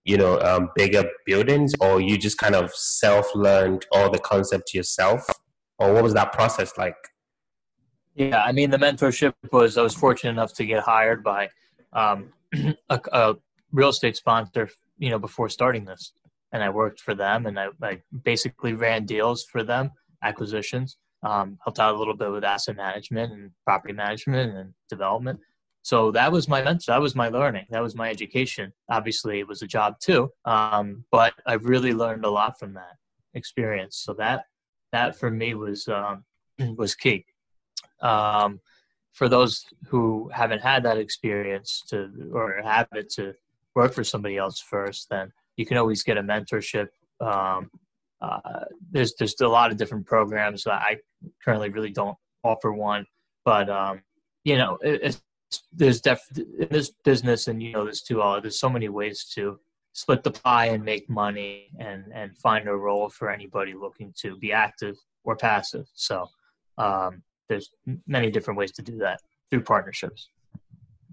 you 0.05 0.17
know, 0.17 0.41
um, 0.41 0.71
bigger 0.75 1.05
buildings 1.25 1.73
or 1.81 2.01
you 2.01 2.19
just 2.19 2.37
kind 2.37 2.57
of 2.57 2.75
self 2.75 3.33
learned 3.35 3.87
all 3.93 4.11
the 4.11 4.19
concept 4.19 4.75
yourself? 4.75 5.25
Or 5.79 5.95
what 5.95 6.03
was 6.03 6.15
that 6.15 6.33
process 6.33 6.77
like? 6.77 6.97
Yeah, 8.19 8.43
I 8.43 8.51
mean, 8.51 8.71
the 8.71 8.79
mentorship 8.79 9.33
was 9.53 9.79
I 9.79 9.83
was 9.83 9.95
fortunate 9.95 10.33
enough 10.33 10.53
to 10.55 10.67
get 10.67 10.83
hired 10.83 11.23
by 11.23 11.51
um, 11.93 12.33
a, 12.91 13.01
a, 13.13 13.37
real 13.71 13.91
estate 13.91 14.17
sponsor, 14.17 14.69
you 14.99 15.11
know, 15.11 15.21
before 15.21 15.49
starting 15.49 15.85
this, 15.85 16.13
and 16.51 16.61
I 16.61 16.69
worked 16.69 17.01
for 17.01 17.15
them, 17.15 17.47
and 17.47 17.61
I, 17.61 17.69
I 17.81 18.01
basically 18.25 18.73
ran 18.73 19.07
deals 19.07 19.45
for 19.45 19.63
them, 19.63 19.93
acquisitions, 20.25 20.97
um, 21.23 21.59
helped 21.63 21.79
out 21.79 21.95
a 21.95 21.99
little 21.99 22.17
bit 22.17 22.33
with 22.33 22.43
asset 22.43 22.77
management 22.77 23.33
and 23.33 23.53
property 23.65 23.95
management 23.95 24.57
and 24.57 24.75
development. 24.91 25.39
So 25.83 26.11
that 26.11 26.33
was 26.33 26.49
my 26.49 26.61
mentor. 26.61 26.91
That 26.91 27.01
was 27.01 27.15
my 27.15 27.29
learning. 27.29 27.67
That 27.71 27.85
was 27.85 27.95
my 27.95 28.11
education. 28.11 28.73
Obviously, 28.91 29.39
it 29.39 29.47
was 29.47 29.63
a 29.63 29.69
job 29.69 30.01
too, 30.01 30.33
um, 30.45 31.05
but 31.13 31.35
I 31.47 31.55
really 31.55 31.93
learned 31.93 32.25
a 32.25 32.31
lot 32.31 32.59
from 32.59 32.75
that 32.75 32.97
experience. 33.35 33.97
So 34.05 34.13
that 34.15 34.47
that 34.91 35.15
for 35.15 35.31
me 35.31 35.55
was 35.55 35.87
um, 35.87 36.25
was 36.77 36.97
key 36.97 37.25
um, 38.01 38.61
for 39.13 39.29
those 39.29 39.65
who 39.87 40.31
haven't 40.33 40.61
had 40.61 40.83
that 40.85 40.99
experience 40.99 41.83
to 41.89 42.31
or 42.33 42.61
have 42.63 42.89
it 42.95 43.11
to 43.11 43.35
work 43.75 43.93
for 43.93 44.05
somebody 44.05 44.37
else 44.37 44.61
first, 44.61 45.09
then 45.11 45.33
you 45.57 45.67
can 45.67 45.77
always 45.77 46.03
get 46.03 46.17
a 46.17 46.23
mentorship. 46.23 46.89
Um, 47.21 47.71
uh, 48.21 48.65
there's 48.91 49.15
there's 49.19 49.41
a 49.41 49.49
lot 49.49 49.71
of 49.71 49.77
different 49.77 50.07
programs. 50.07 50.67
I 50.67 50.99
currently 51.45 51.69
really 51.69 51.91
don't 51.91 52.17
offer 52.43 52.73
one, 52.73 53.07
but 53.45 53.69
um, 53.69 54.03
you 54.45 54.57
know, 54.57 54.79
it, 54.83 55.21
there's 55.73 56.01
def 56.01 56.21
in 56.37 56.69
this 56.71 56.91
business, 57.05 57.49
and 57.49 57.63
you 57.63 57.73
know 57.73 57.85
this 57.85 58.03
too. 58.03 58.21
All 58.21 58.41
there's 58.41 58.61
so 58.61 58.71
many 58.71 58.89
ways 58.89 59.25
to 59.35 59.59
split 59.93 60.23
the 60.23 60.31
pie 60.31 60.67
and 60.67 60.85
make 60.85 61.09
money, 61.09 61.71
and 61.79 62.05
and 62.13 62.37
find 62.37 62.69
a 62.69 62.75
role 62.75 63.09
for 63.09 63.31
anybody 63.31 63.75
looking 63.75 64.13
to 64.23 64.37
be 64.37 64.53
active 64.53 64.97
or 65.25 65.37
passive. 65.37 65.87
So 65.95 66.29
um, 66.77 67.23
there's 67.49 67.71
many 68.07 68.31
different 68.31 68.59
ways 68.59 68.73
to 68.73 68.83
do 68.83 68.99
that 68.99 69.21
through 69.51 69.63
partnerships. 69.63 70.29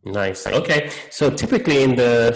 Nice. 0.04 0.46
Okay. 0.46 0.92
So 1.10 1.32
typically 1.32 1.82
in 1.84 1.96
the 1.96 2.30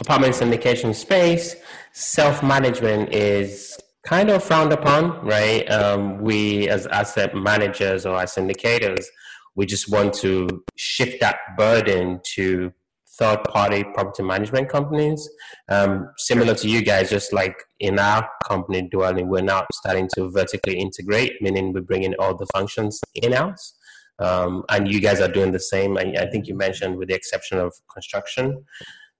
apartment 0.00 0.34
syndication 0.34 0.94
space, 0.94 1.54
self 1.92 2.42
management 2.42 3.14
is 3.14 3.78
kind 4.04 4.30
of 4.30 4.42
frowned 4.42 4.72
upon, 4.72 5.24
right? 5.24 5.70
Um, 5.70 6.18
we, 6.18 6.68
as 6.68 6.86
asset 6.88 7.34
managers 7.34 8.04
or 8.04 8.20
as 8.20 8.34
syndicators, 8.34 9.04
we 9.54 9.66
just 9.66 9.90
want 9.90 10.14
to 10.14 10.64
shift 10.76 11.20
that 11.20 11.38
burden 11.56 12.20
to 12.34 12.72
third 13.18 13.42
party 13.44 13.84
property 13.84 14.22
management 14.22 14.68
companies. 14.68 15.28
Um, 15.68 16.10
similar 16.16 16.54
to 16.54 16.68
you 16.68 16.82
guys, 16.82 17.10
just 17.10 17.32
like 17.32 17.56
in 17.80 17.98
our 17.98 18.28
company, 18.44 18.88
Dwellynn, 18.92 19.26
we're 19.26 19.42
now 19.42 19.66
starting 19.72 20.08
to 20.14 20.30
vertically 20.30 20.78
integrate, 20.78 21.40
meaning 21.40 21.72
we're 21.72 21.82
bringing 21.82 22.14
all 22.18 22.36
the 22.36 22.46
functions 22.52 23.00
in 23.14 23.32
house. 23.32 23.74
Um, 24.18 24.64
and 24.68 24.90
you 24.90 25.00
guys 25.00 25.20
are 25.20 25.28
doing 25.28 25.52
the 25.52 25.60
same. 25.60 25.98
I, 25.98 26.14
I, 26.18 26.30
think 26.30 26.46
you 26.46 26.56
mentioned, 26.56 26.96
with 26.96 27.08
the 27.08 27.14
exception 27.14 27.58
of 27.58 27.72
construction. 27.92 28.64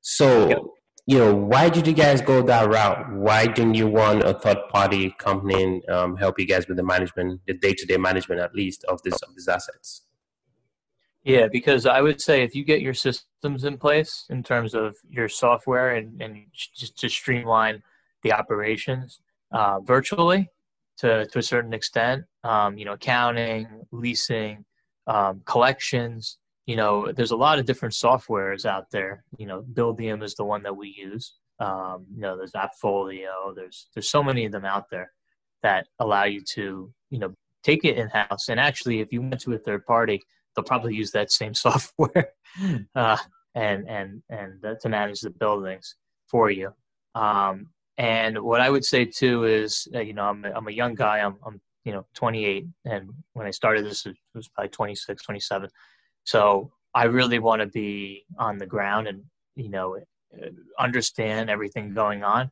So, 0.02 0.48
yep. 0.48 0.58
you 1.06 1.18
know, 1.18 1.34
why 1.34 1.68
did 1.68 1.88
you 1.88 1.94
guys 1.94 2.20
go 2.20 2.42
that 2.42 2.68
route? 2.68 3.12
Why 3.12 3.48
didn't 3.48 3.74
you 3.74 3.88
want 3.88 4.22
a 4.22 4.34
third 4.34 4.58
party 4.68 5.10
company 5.18 5.84
um, 5.88 6.16
help 6.16 6.38
you 6.38 6.46
guys 6.46 6.68
with 6.68 6.76
the 6.76 6.84
management, 6.84 7.40
the 7.46 7.54
day 7.54 7.74
to 7.74 7.86
day 7.86 7.96
management, 7.96 8.40
at 8.40 8.54
least 8.54 8.84
of 8.84 9.02
this 9.02 9.20
of 9.22 9.34
these 9.34 9.48
assets? 9.48 10.02
Yeah, 11.24 11.48
because 11.50 11.86
I 11.86 12.02
would 12.02 12.20
say 12.20 12.42
if 12.42 12.54
you 12.54 12.64
get 12.64 12.82
your 12.82 12.92
systems 12.92 13.64
in 13.64 13.78
place 13.78 14.26
in 14.28 14.42
terms 14.42 14.74
of 14.74 14.96
your 15.08 15.28
software 15.28 15.94
and, 15.94 16.20
and 16.20 16.44
just 16.52 16.98
to 16.98 17.08
streamline 17.08 17.82
the 18.22 18.32
operations 18.34 19.20
uh, 19.50 19.80
virtually 19.80 20.50
to, 20.98 21.26
to 21.26 21.38
a 21.38 21.42
certain 21.42 21.72
extent, 21.72 22.24
um, 22.44 22.76
you 22.76 22.84
know, 22.84 22.92
accounting, 22.92 23.66
leasing, 23.90 24.66
um, 25.06 25.40
collections, 25.46 26.38
you 26.66 26.76
know, 26.76 27.10
there's 27.12 27.30
a 27.30 27.36
lot 27.36 27.58
of 27.58 27.64
different 27.64 27.94
softwares 27.94 28.66
out 28.66 28.90
there. 28.90 29.24
You 29.38 29.46
know, 29.46 29.62
Buildium 29.72 30.22
is 30.22 30.34
the 30.34 30.44
one 30.44 30.62
that 30.62 30.76
we 30.76 30.94
use. 30.96 31.34
Um, 31.58 32.06
you 32.14 32.20
know, 32.20 32.36
there's 32.36 32.52
Appfolio. 32.52 33.54
There's 33.54 33.88
there's 33.94 34.10
so 34.10 34.22
many 34.22 34.44
of 34.44 34.52
them 34.52 34.64
out 34.64 34.90
there 34.90 35.12
that 35.62 35.86
allow 35.98 36.24
you 36.24 36.42
to 36.54 36.92
you 37.10 37.18
know 37.18 37.34
take 37.62 37.84
it 37.84 37.96
in 37.96 38.08
house. 38.08 38.48
And 38.48 38.58
actually, 38.58 39.00
if 39.00 39.12
you 39.12 39.20
went 39.20 39.40
to 39.40 39.52
a 39.52 39.58
third 39.58 39.84
party, 39.86 40.20
they'll 40.54 40.64
probably 40.64 40.94
use 40.94 41.10
that 41.12 41.32
same 41.32 41.54
software 41.66 42.32
uh, 42.94 43.16
and 43.54 43.88
and 43.88 44.22
and 44.28 44.64
uh, 44.64 44.74
to 44.80 44.88
manage 44.88 45.20
the 45.20 45.30
buildings 45.30 45.96
for 46.28 46.50
you. 46.50 46.72
Um, 47.14 47.68
and 47.96 48.42
what 48.42 48.60
I 48.60 48.70
would 48.70 48.84
say 48.84 49.04
too 49.04 49.44
is, 49.44 49.86
uh, 49.94 50.00
you 50.00 50.14
know, 50.14 50.24
I'm 50.24 50.44
I'm 50.44 50.68
a 50.68 50.72
young 50.72 50.94
guy. 50.94 51.18
I'm 51.20 51.36
I'm 51.46 51.60
you 51.84 51.92
know 51.92 52.06
28, 52.14 52.66
and 52.84 53.10
when 53.34 53.46
I 53.46 53.50
started 53.50 53.84
this, 53.84 54.06
it 54.06 54.16
was 54.34 54.48
probably 54.48 54.70
26, 54.70 55.22
27. 55.22 55.68
So 56.24 56.72
I 56.94 57.04
really 57.04 57.38
want 57.38 57.60
to 57.60 57.66
be 57.66 58.24
on 58.38 58.58
the 58.58 58.66
ground 58.66 59.06
and 59.06 59.22
you 59.54 59.68
know 59.68 59.98
understand 60.78 61.50
everything 61.50 61.94
going 61.94 62.24
on 62.24 62.50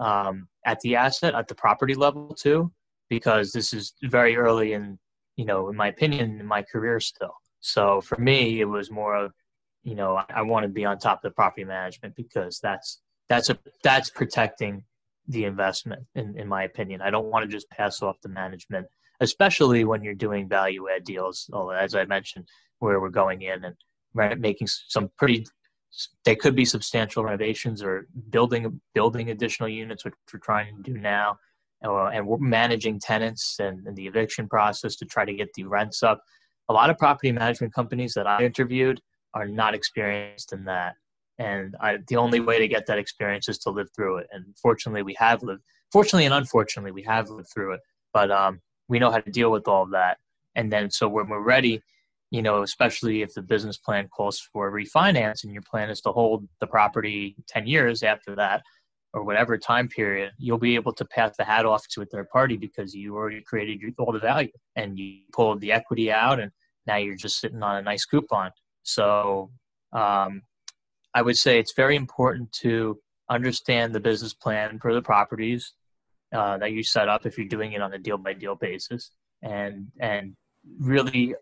um, 0.00 0.48
at 0.64 0.80
the 0.80 0.96
asset 0.96 1.34
at 1.34 1.46
the 1.46 1.54
property 1.54 1.94
level 1.94 2.34
too, 2.34 2.72
because 3.08 3.52
this 3.52 3.72
is 3.72 3.92
very 4.02 4.36
early 4.36 4.72
in 4.72 4.98
you 5.40 5.46
know, 5.46 5.70
in 5.70 5.76
my 5.76 5.88
opinion, 5.88 6.38
in 6.38 6.44
my 6.44 6.60
career 6.60 7.00
still. 7.00 7.34
So 7.60 8.02
for 8.02 8.18
me, 8.18 8.60
it 8.60 8.66
was 8.66 8.90
more 8.90 9.16
of, 9.16 9.32
you 9.82 9.94
know, 9.94 10.16
I, 10.16 10.24
I 10.28 10.42
want 10.42 10.64
to 10.64 10.68
be 10.68 10.84
on 10.84 10.98
top 10.98 11.20
of 11.20 11.22
the 11.22 11.30
property 11.30 11.64
management 11.64 12.14
because 12.14 12.60
that's 12.60 13.00
that's 13.30 13.48
a 13.48 13.56
that's 13.82 14.10
protecting 14.10 14.84
the 15.28 15.46
investment 15.46 16.02
in, 16.14 16.38
in 16.38 16.46
my 16.46 16.64
opinion. 16.64 17.00
I 17.00 17.08
don't 17.08 17.30
want 17.30 17.42
to 17.44 17.56
just 17.56 17.70
pass 17.70 18.02
off 18.02 18.20
the 18.20 18.28
management, 18.28 18.86
especially 19.20 19.84
when 19.84 20.04
you're 20.04 20.12
doing 20.26 20.46
value 20.46 20.88
add 20.94 21.04
deals, 21.04 21.48
as 21.74 21.94
I 21.94 22.04
mentioned, 22.04 22.46
where 22.80 23.00
we're 23.00 23.08
going 23.08 23.40
in 23.40 23.64
and 23.64 24.40
making 24.42 24.66
some 24.66 25.10
pretty 25.16 25.46
they 26.26 26.36
could 26.36 26.54
be 26.54 26.66
substantial 26.66 27.24
renovations 27.24 27.82
or 27.82 28.06
building 28.28 28.78
building 28.94 29.30
additional 29.30 29.70
units, 29.70 30.04
which 30.04 30.14
we're 30.34 30.38
trying 30.40 30.76
to 30.76 30.82
do 30.82 30.98
now. 30.98 31.38
Uh, 31.84 32.06
and 32.06 32.26
we're 32.26 32.38
managing 32.38 32.98
tenants 33.00 33.56
and, 33.58 33.86
and 33.86 33.96
the 33.96 34.06
eviction 34.06 34.48
process 34.48 34.96
to 34.96 35.06
try 35.06 35.24
to 35.24 35.32
get 35.32 35.48
the 35.54 35.64
rents 35.64 36.02
up 36.02 36.22
a 36.70 36.72
lot 36.72 36.88
of 36.88 36.96
property 36.96 37.32
management 37.32 37.74
companies 37.74 38.14
that 38.14 38.28
I 38.28 38.44
interviewed 38.44 39.00
are 39.34 39.46
not 39.46 39.74
experienced 39.74 40.52
in 40.52 40.64
that. 40.66 40.94
And 41.36 41.74
I, 41.80 41.98
the 42.06 42.16
only 42.16 42.38
way 42.38 42.60
to 42.60 42.68
get 42.68 42.86
that 42.86 42.96
experience 42.96 43.48
is 43.48 43.58
to 43.60 43.70
live 43.70 43.88
through 43.94 44.18
it. 44.18 44.28
And 44.30 44.44
fortunately, 44.56 45.02
we 45.02 45.14
have 45.18 45.42
lived. 45.42 45.62
Fortunately 45.90 46.26
and 46.26 46.34
unfortunately, 46.34 46.92
we 46.92 47.02
have 47.02 47.28
lived 47.28 47.48
through 47.52 47.74
it. 47.74 47.80
But 48.14 48.30
um, 48.30 48.60
we 48.88 49.00
know 49.00 49.10
how 49.10 49.18
to 49.18 49.30
deal 49.32 49.50
with 49.50 49.66
all 49.66 49.82
of 49.82 49.90
that. 49.90 50.18
And 50.54 50.72
then, 50.72 50.92
so 50.92 51.08
when 51.08 51.28
we're 51.28 51.42
ready, 51.42 51.82
you 52.30 52.40
know, 52.40 52.62
especially 52.62 53.22
if 53.22 53.34
the 53.34 53.42
business 53.42 53.76
plan 53.76 54.06
calls 54.06 54.38
for 54.38 54.70
refinance 54.70 55.42
and 55.42 55.52
your 55.52 55.62
plan 55.68 55.90
is 55.90 56.00
to 56.02 56.12
hold 56.12 56.46
the 56.60 56.68
property 56.68 57.34
10 57.48 57.66
years 57.66 58.04
after 58.04 58.36
that, 58.36 58.62
or 59.12 59.24
whatever 59.24 59.58
time 59.58 59.88
period, 59.88 60.30
you'll 60.38 60.58
be 60.58 60.74
able 60.74 60.92
to 60.92 61.04
pass 61.04 61.36
the 61.36 61.44
hat 61.44 61.66
off 61.66 61.86
to 61.88 62.02
a 62.02 62.06
third 62.06 62.28
party 62.30 62.56
because 62.56 62.94
you 62.94 63.16
already 63.16 63.42
created 63.42 63.80
all 63.98 64.12
the 64.12 64.18
value 64.18 64.50
and 64.76 64.98
you 64.98 65.20
pulled 65.32 65.60
the 65.60 65.72
equity 65.72 66.12
out 66.12 66.38
and 66.38 66.52
now 66.86 66.96
you're 66.96 67.16
just 67.16 67.40
sitting 67.40 67.62
on 67.62 67.76
a 67.76 67.82
nice 67.82 68.04
coupon. 68.04 68.50
So 68.82 69.50
um, 69.92 70.42
I 71.14 71.22
would 71.22 71.36
say 71.36 71.58
it's 71.58 71.74
very 71.74 71.96
important 71.96 72.52
to 72.62 72.98
understand 73.28 73.94
the 73.94 74.00
business 74.00 74.34
plan 74.34 74.78
for 74.80 74.94
the 74.94 75.02
properties 75.02 75.72
uh, 76.34 76.58
that 76.58 76.72
you 76.72 76.82
set 76.82 77.08
up 77.08 77.26
if 77.26 77.36
you're 77.36 77.48
doing 77.48 77.72
it 77.72 77.82
on 77.82 77.92
a 77.92 77.98
deal 77.98 78.18
by 78.18 78.32
deal 78.32 78.54
basis, 78.54 79.10
and 79.42 79.88
and 80.00 80.36
really, 80.78 81.34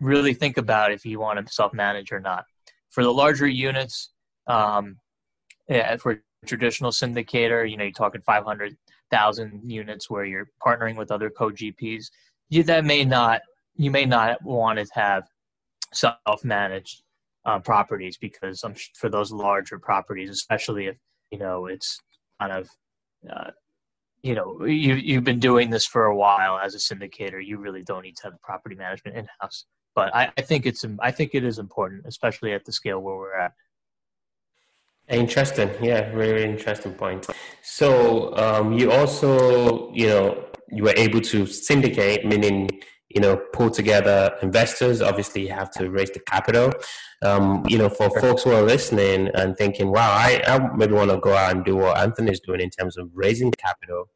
really 0.00 0.34
think 0.34 0.56
about 0.56 0.92
if 0.92 1.04
you 1.04 1.20
want 1.20 1.44
to 1.44 1.52
self 1.52 1.72
manage 1.72 2.10
or 2.10 2.20
not. 2.20 2.44
For 2.90 3.04
the 3.04 3.12
larger 3.12 3.46
units, 3.46 4.10
um, 4.48 4.96
yeah, 5.68 5.96
for 5.96 6.22
traditional 6.46 6.90
syndicator, 6.90 7.68
you 7.68 7.76
know, 7.76 7.84
you're 7.84 7.92
talking 7.92 8.20
500,000 8.22 9.60
units 9.64 10.10
where 10.10 10.24
you're 10.24 10.48
partnering 10.64 10.96
with 10.96 11.10
other 11.10 11.30
co 11.30 11.50
GPs. 11.50 12.06
You, 12.48 12.62
that 12.64 12.84
may 12.84 13.04
not, 13.04 13.42
you 13.76 13.90
may 13.90 14.04
not 14.04 14.42
want 14.42 14.78
to 14.78 14.86
have 14.94 15.24
self 15.92 16.44
managed 16.44 17.02
uh, 17.44 17.58
properties 17.58 18.16
because 18.16 18.62
um, 18.64 18.74
for 18.94 19.08
those 19.08 19.32
larger 19.32 19.78
properties, 19.78 20.30
especially 20.30 20.86
if, 20.86 20.96
you 21.30 21.38
know, 21.38 21.66
it's 21.66 21.98
kind 22.40 22.52
of, 22.52 22.68
uh, 23.30 23.50
you 24.22 24.34
know, 24.34 24.64
you, 24.64 24.94
you've 24.94 25.24
been 25.24 25.40
doing 25.40 25.70
this 25.70 25.86
for 25.86 26.06
a 26.06 26.16
while 26.16 26.58
as 26.58 26.74
a 26.74 26.78
syndicator, 26.78 27.44
you 27.44 27.58
really 27.58 27.82
don't 27.82 28.02
need 28.02 28.16
to 28.16 28.24
have 28.24 28.40
property 28.42 28.76
management 28.76 29.16
in 29.16 29.26
house. 29.40 29.64
But 29.94 30.14
I, 30.14 30.30
I 30.38 30.42
think 30.42 30.64
it's, 30.64 30.84
I 31.00 31.10
think 31.10 31.34
it 31.34 31.44
is 31.44 31.58
important, 31.58 32.04
especially 32.06 32.52
at 32.52 32.64
the 32.64 32.72
scale 32.72 33.00
where 33.00 33.16
we're 33.16 33.36
at. 33.36 33.52
Interesting. 35.12 35.70
Yeah, 35.82 36.10
very 36.10 36.42
interesting 36.44 36.94
point. 36.94 37.26
So 37.62 38.34
um, 38.36 38.72
you 38.72 38.90
also, 38.90 39.92
you 39.92 40.08
know, 40.08 40.46
you 40.70 40.84
were 40.84 40.94
able 40.96 41.20
to 41.20 41.46
syndicate, 41.46 42.24
meaning, 42.24 42.80
you 43.10 43.20
know, 43.20 43.36
pull 43.52 43.70
together 43.70 44.34
investors. 44.40 45.02
Obviously, 45.02 45.42
you 45.42 45.52
have 45.52 45.70
to 45.72 45.90
raise 45.90 46.10
the 46.10 46.20
capital. 46.20 46.72
Um, 47.20 47.62
you 47.68 47.76
know, 47.76 47.90
for 47.90 48.08
folks 48.20 48.44
who 48.44 48.52
are 48.52 48.62
listening 48.62 49.28
and 49.34 49.54
thinking, 49.56 49.92
wow, 49.92 50.12
I, 50.12 50.42
I 50.46 50.74
maybe 50.74 50.94
want 50.94 51.10
to 51.10 51.18
go 51.18 51.34
out 51.34 51.54
and 51.54 51.62
do 51.62 51.76
what 51.76 51.98
Anthony 51.98 52.32
is 52.32 52.40
doing 52.40 52.60
in 52.60 52.70
terms 52.70 52.96
of 52.96 53.10
raising 53.12 53.52
capital. 53.52 54.08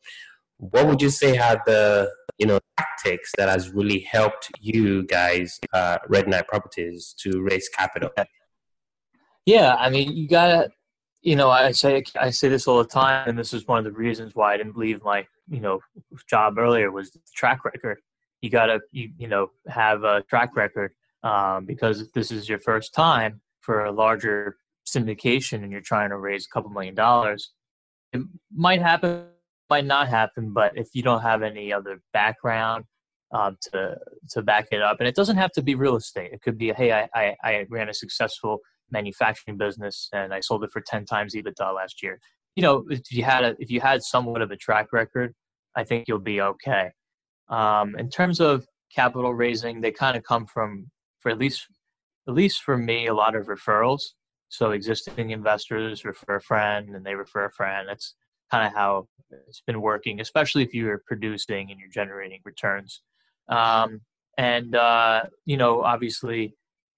What 0.57 0.87
would 0.87 1.03
you 1.03 1.11
say 1.11 1.37
are 1.37 1.63
the, 1.67 2.11
you 2.39 2.47
know, 2.47 2.59
tactics 2.79 3.33
that 3.37 3.51
has 3.51 3.69
really 3.71 4.01
helped 4.01 4.51
you 4.61 5.05
guys, 5.05 5.61
uh, 5.75 5.99
Red 6.09 6.27
Knight 6.27 6.49
Properties, 6.49 7.15
to 7.19 7.43
raise 7.43 7.69
capital? 7.69 8.09
Yeah, 9.45 9.75
I 9.75 9.91
mean, 9.91 10.17
you 10.17 10.27
gotta, 10.27 10.71
you 11.27 11.35
know, 11.35 11.51
I 11.51 11.73
say 11.73 12.05
I 12.21 12.31
say 12.31 12.49
this 12.49 12.69
all 12.69 12.79
the 12.79 12.89
time, 12.89 13.29
and 13.29 13.37
this 13.37 13.53
is 13.53 13.67
one 13.67 13.79
of 13.79 13.85
the 13.85 13.91
reasons 13.91 14.37
why 14.37 14.55
I 14.55 14.57
didn't 14.57 14.77
leave 14.77 15.03
my, 15.03 15.27
you 15.49 15.59
know, 15.59 15.81
job 16.31 16.57
earlier 16.57 16.93
was 16.93 17.11
the 17.11 17.19
track 17.35 17.65
record. 17.65 17.99
You 18.43 18.49
gotta, 18.49 18.79
you 18.93 19.11
you 19.19 19.27
know, 19.27 19.49
have 19.67 20.05
a 20.05 20.23
track 20.31 20.55
record 20.55 20.93
um, 21.25 21.67
because 21.67 22.01
if 22.01 22.13
this 22.13 22.31
is 22.31 22.49
your 22.49 22.61
first 22.61 22.95
time 22.95 23.41
for 23.61 23.87
a 23.87 23.91
larger 23.91 24.57
syndication 24.87 25.65
and 25.65 25.73
you're 25.73 25.81
trying 25.81 26.11
to 26.11 26.17
raise 26.17 26.47
a 26.47 26.55
couple 26.55 26.71
million 26.71 26.95
dollars, 26.95 27.51
it 28.13 28.23
might 28.55 28.81
happen, 28.81 29.27
might 29.69 29.85
not 29.85 30.07
happen. 30.07 30.53
But 30.53 30.79
if 30.79 30.91
you 30.95 31.03
don't 31.03 31.23
have 31.23 31.43
any 31.43 31.73
other 31.73 32.01
background 32.13 32.85
um, 33.33 33.59
to 33.73 33.97
to 34.31 34.43
back 34.43 34.69
it 34.71 34.81
up, 34.81 34.99
and 35.01 35.09
it 35.09 35.17
doesn't 35.17 35.39
have 35.39 35.51
to 35.55 35.63
be 35.63 35.75
real 35.75 35.97
estate. 35.97 36.31
It 36.33 36.41
could 36.41 36.57
be, 36.57 36.73
hey, 36.73 36.93
I 36.93 37.09
I, 37.13 37.37
I 37.43 37.67
ran 37.69 37.89
a 37.89 37.95
successful 37.95 38.61
manufacturing 38.91 39.57
business 39.57 40.09
and 40.13 40.33
I 40.33 40.41
sold 40.41 40.65
it 40.65 40.71
for 40.73 40.81
10 40.81 41.05
times 41.05 41.35
EBITDA 41.35 41.75
last 41.75 42.03
year. 42.03 42.21
You 42.55 42.63
know, 42.63 42.85
if 42.89 43.13
you 43.13 43.25
had 43.25 43.45
a, 43.45 43.57
if 43.59 43.71
you 43.71 43.81
had 43.81 44.03
somewhat 44.03 44.43
of 44.43 44.51
a 44.51 44.57
track 44.57 44.93
record, 44.93 45.35
I 45.75 45.85
think 45.85 46.07
you'll 46.09 46.19
be 46.19 46.41
okay. 46.41 46.93
Um, 47.49 47.97
in 47.99 48.09
terms 48.09 48.41
of 48.41 48.67
capital 48.95 49.35
raising, 49.35 49.81
they 49.81 49.93
kind 49.93 50.17
of 50.17 50.25
come 50.25 50.47
from, 50.47 50.91
for 51.21 51.31
at 51.31 51.39
least, 51.39 51.67
at 52.27 52.35
least 52.35 52.63
for 52.63 52.77
me, 52.77 53.07
a 53.07 53.15
lot 53.15 53.37
of 53.37 53.47
referrals. 53.47 54.01
So 54.49 54.71
existing 54.71 55.31
investors 55.31 56.05
refer 56.05 56.37
a 56.37 56.41
friend 56.41 56.91
and 56.95 57.05
they 57.05 57.15
refer 57.15 57.45
a 57.45 57.53
friend. 57.53 57.89
That's 57.89 58.15
kind 58.51 58.67
of 58.67 58.73
how 58.73 59.09
it's 59.49 59.63
been 59.67 59.81
working, 59.81 60.21
especially 60.21 60.63
if 60.63 60.73
you're 60.73 61.03
producing 61.07 61.71
and 61.71 61.81
you're 61.81 61.91
generating 61.91 62.41
returns. 62.45 63.03
Um, 63.49 64.01
and, 64.39 64.75
uh, 64.75 65.25
you 65.45 65.57
know, 65.57 65.83
obviously 65.83 66.55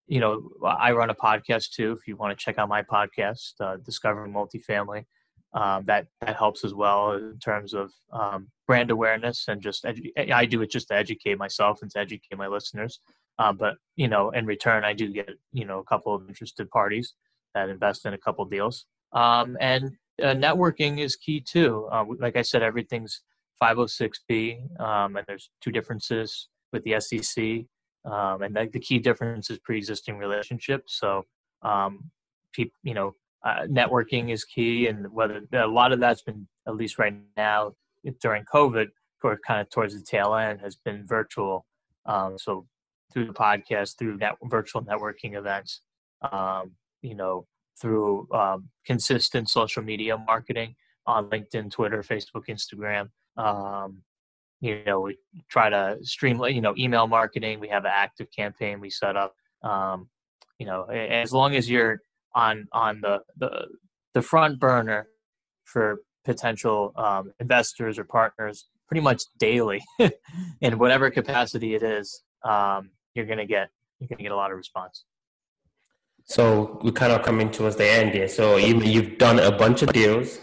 you 0.08 0.20
know, 0.20 0.50
I 0.64 0.92
run 0.92 1.10
a 1.10 1.14
podcast 1.14 1.70
too. 1.70 1.92
If 1.92 2.08
you 2.08 2.16
want 2.16 2.36
to 2.36 2.44
check 2.44 2.58
out 2.58 2.68
my 2.68 2.82
podcast, 2.82 3.52
uh, 3.60 3.76
Discovering 3.76 4.32
Multifamily, 4.32 5.04
um, 5.52 5.84
that 5.86 6.06
that 6.20 6.36
helps 6.36 6.64
as 6.64 6.74
well 6.74 7.12
in 7.12 7.38
terms 7.38 7.74
of 7.74 7.92
um, 8.12 8.48
brand 8.66 8.90
awareness 8.90 9.46
and 9.48 9.62
just 9.62 9.84
edu- 9.84 10.12
I 10.32 10.44
do 10.46 10.62
it 10.62 10.70
just 10.70 10.88
to 10.88 10.94
educate 10.94 11.38
myself 11.38 11.80
and 11.82 11.90
to 11.92 11.98
educate 11.98 12.36
my 12.36 12.48
listeners. 12.48 13.00
Um, 13.38 13.56
but 13.56 13.76
you 13.96 14.08
know, 14.08 14.30
in 14.30 14.46
return, 14.46 14.84
I 14.84 14.94
do 14.94 15.08
get 15.12 15.30
you 15.52 15.64
know 15.64 15.78
a 15.78 15.84
couple 15.84 16.14
of 16.14 16.26
interested 16.28 16.70
parties 16.70 17.14
that 17.54 17.68
invest 17.68 18.06
in 18.06 18.14
a 18.14 18.18
couple 18.18 18.44
deals. 18.46 18.86
Um, 19.12 19.56
and 19.60 19.92
uh, 20.22 20.34
networking 20.34 20.98
is 20.98 21.16
key 21.16 21.40
too. 21.40 21.88
Uh, 21.92 22.04
like 22.18 22.36
I 22.36 22.42
said, 22.42 22.62
everything's 22.62 23.22
506b, 23.62 24.80
um, 24.80 25.16
and 25.16 25.24
there's 25.26 25.50
two 25.60 25.72
differences 25.72 26.48
with 26.72 26.82
the 26.84 27.00
SEC 27.00 27.64
um, 28.04 28.42
and 28.42 28.54
the, 28.54 28.68
the, 28.72 28.80
key 28.80 28.98
difference 28.98 29.50
is 29.50 29.58
pre-existing 29.58 30.18
relationships. 30.18 30.98
So, 30.98 31.24
um, 31.62 32.10
people, 32.52 32.78
you 32.82 32.94
know, 32.94 33.14
uh, 33.44 33.62
networking 33.68 34.30
is 34.30 34.44
key, 34.44 34.86
and 34.86 35.12
whether 35.12 35.42
a 35.52 35.66
lot 35.66 35.92
of 35.92 36.00
that's 36.00 36.22
been 36.22 36.46
at 36.66 36.76
least 36.76 36.98
right 36.98 37.14
now 37.36 37.72
during 38.20 38.44
COVID, 38.44 38.88
or 39.22 39.38
kind 39.46 39.60
of 39.60 39.70
towards 39.70 39.94
the 39.94 40.04
tail 40.04 40.34
end, 40.34 40.60
has 40.60 40.76
been 40.76 41.06
virtual. 41.06 41.66
Um, 42.06 42.38
so 42.38 42.66
through 43.12 43.26
the 43.26 43.32
podcast, 43.32 43.98
through 43.98 44.16
net, 44.16 44.34
virtual 44.44 44.82
networking 44.82 45.36
events, 45.36 45.82
um, 46.32 46.72
you 47.02 47.14
know, 47.14 47.46
through 47.80 48.28
um, 48.32 48.68
consistent 48.84 49.48
social 49.48 49.82
media 49.82 50.16
marketing 50.18 50.74
on 51.06 51.30
LinkedIn, 51.30 51.70
Twitter, 51.70 52.02
Facebook, 52.02 52.46
Instagram, 52.48 53.08
um, 53.36 54.02
you 54.60 54.82
know 54.84 55.00
we 55.00 55.18
try 55.48 55.68
to 55.70 55.96
streamline 56.02 56.54
you 56.54 56.60
know 56.60 56.74
email 56.76 57.06
marketing 57.06 57.60
we 57.60 57.68
have 57.68 57.84
an 57.84 57.92
active 57.94 58.28
campaign 58.34 58.80
we 58.80 58.90
set 58.90 59.16
up 59.16 59.34
um, 59.62 60.08
you 60.58 60.66
know 60.66 60.84
as 60.84 61.32
long 61.32 61.54
as 61.54 61.68
you're 61.70 62.00
on 62.34 62.66
on 62.72 63.00
the 63.00 63.20
the, 63.38 63.66
the 64.14 64.22
front 64.22 64.58
burner 64.58 65.08
for 65.64 66.00
potential 66.24 66.92
um, 66.96 67.32
investors 67.40 67.98
or 67.98 68.04
partners 68.04 68.66
pretty 68.86 69.00
much 69.00 69.22
daily 69.38 69.82
in 70.60 70.78
whatever 70.78 71.10
capacity 71.10 71.74
it 71.74 71.82
is 71.82 72.22
um, 72.44 72.90
you're 73.14 73.26
gonna 73.26 73.46
get 73.46 73.70
you're 73.98 74.08
gonna 74.08 74.22
get 74.22 74.32
a 74.32 74.36
lot 74.36 74.50
of 74.50 74.56
response. 74.56 75.04
So 76.24 76.78
we're 76.82 76.92
kind 76.92 77.12
of 77.12 77.22
coming 77.22 77.50
towards 77.50 77.76
the 77.76 77.88
end 77.88 78.12
here. 78.12 78.28
So 78.28 78.56
you, 78.56 78.80
you've 78.82 79.16
done 79.16 79.38
a 79.38 79.50
bunch 79.50 79.80
of 79.82 79.92
deals 79.94 80.38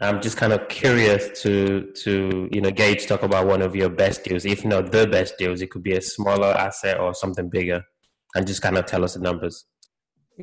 I'm 0.00 0.20
just 0.20 0.36
kind 0.36 0.52
of 0.52 0.68
curious 0.68 1.40
to 1.42 1.92
to 2.02 2.48
you 2.50 2.60
know 2.60 2.70
to 2.70 3.06
talk 3.06 3.22
about 3.22 3.46
one 3.46 3.62
of 3.62 3.76
your 3.76 3.88
best 3.88 4.24
deals, 4.24 4.44
if 4.44 4.64
not 4.64 4.90
the 4.90 5.06
best 5.06 5.38
deals. 5.38 5.60
It 5.60 5.70
could 5.70 5.84
be 5.84 5.92
a 5.92 6.00
smaller 6.00 6.48
asset 6.48 6.98
or 6.98 7.14
something 7.14 7.48
bigger, 7.48 7.84
and 8.34 8.46
just 8.46 8.60
kind 8.60 8.76
of 8.76 8.86
tell 8.86 9.04
us 9.04 9.14
the 9.14 9.20
numbers. 9.20 9.66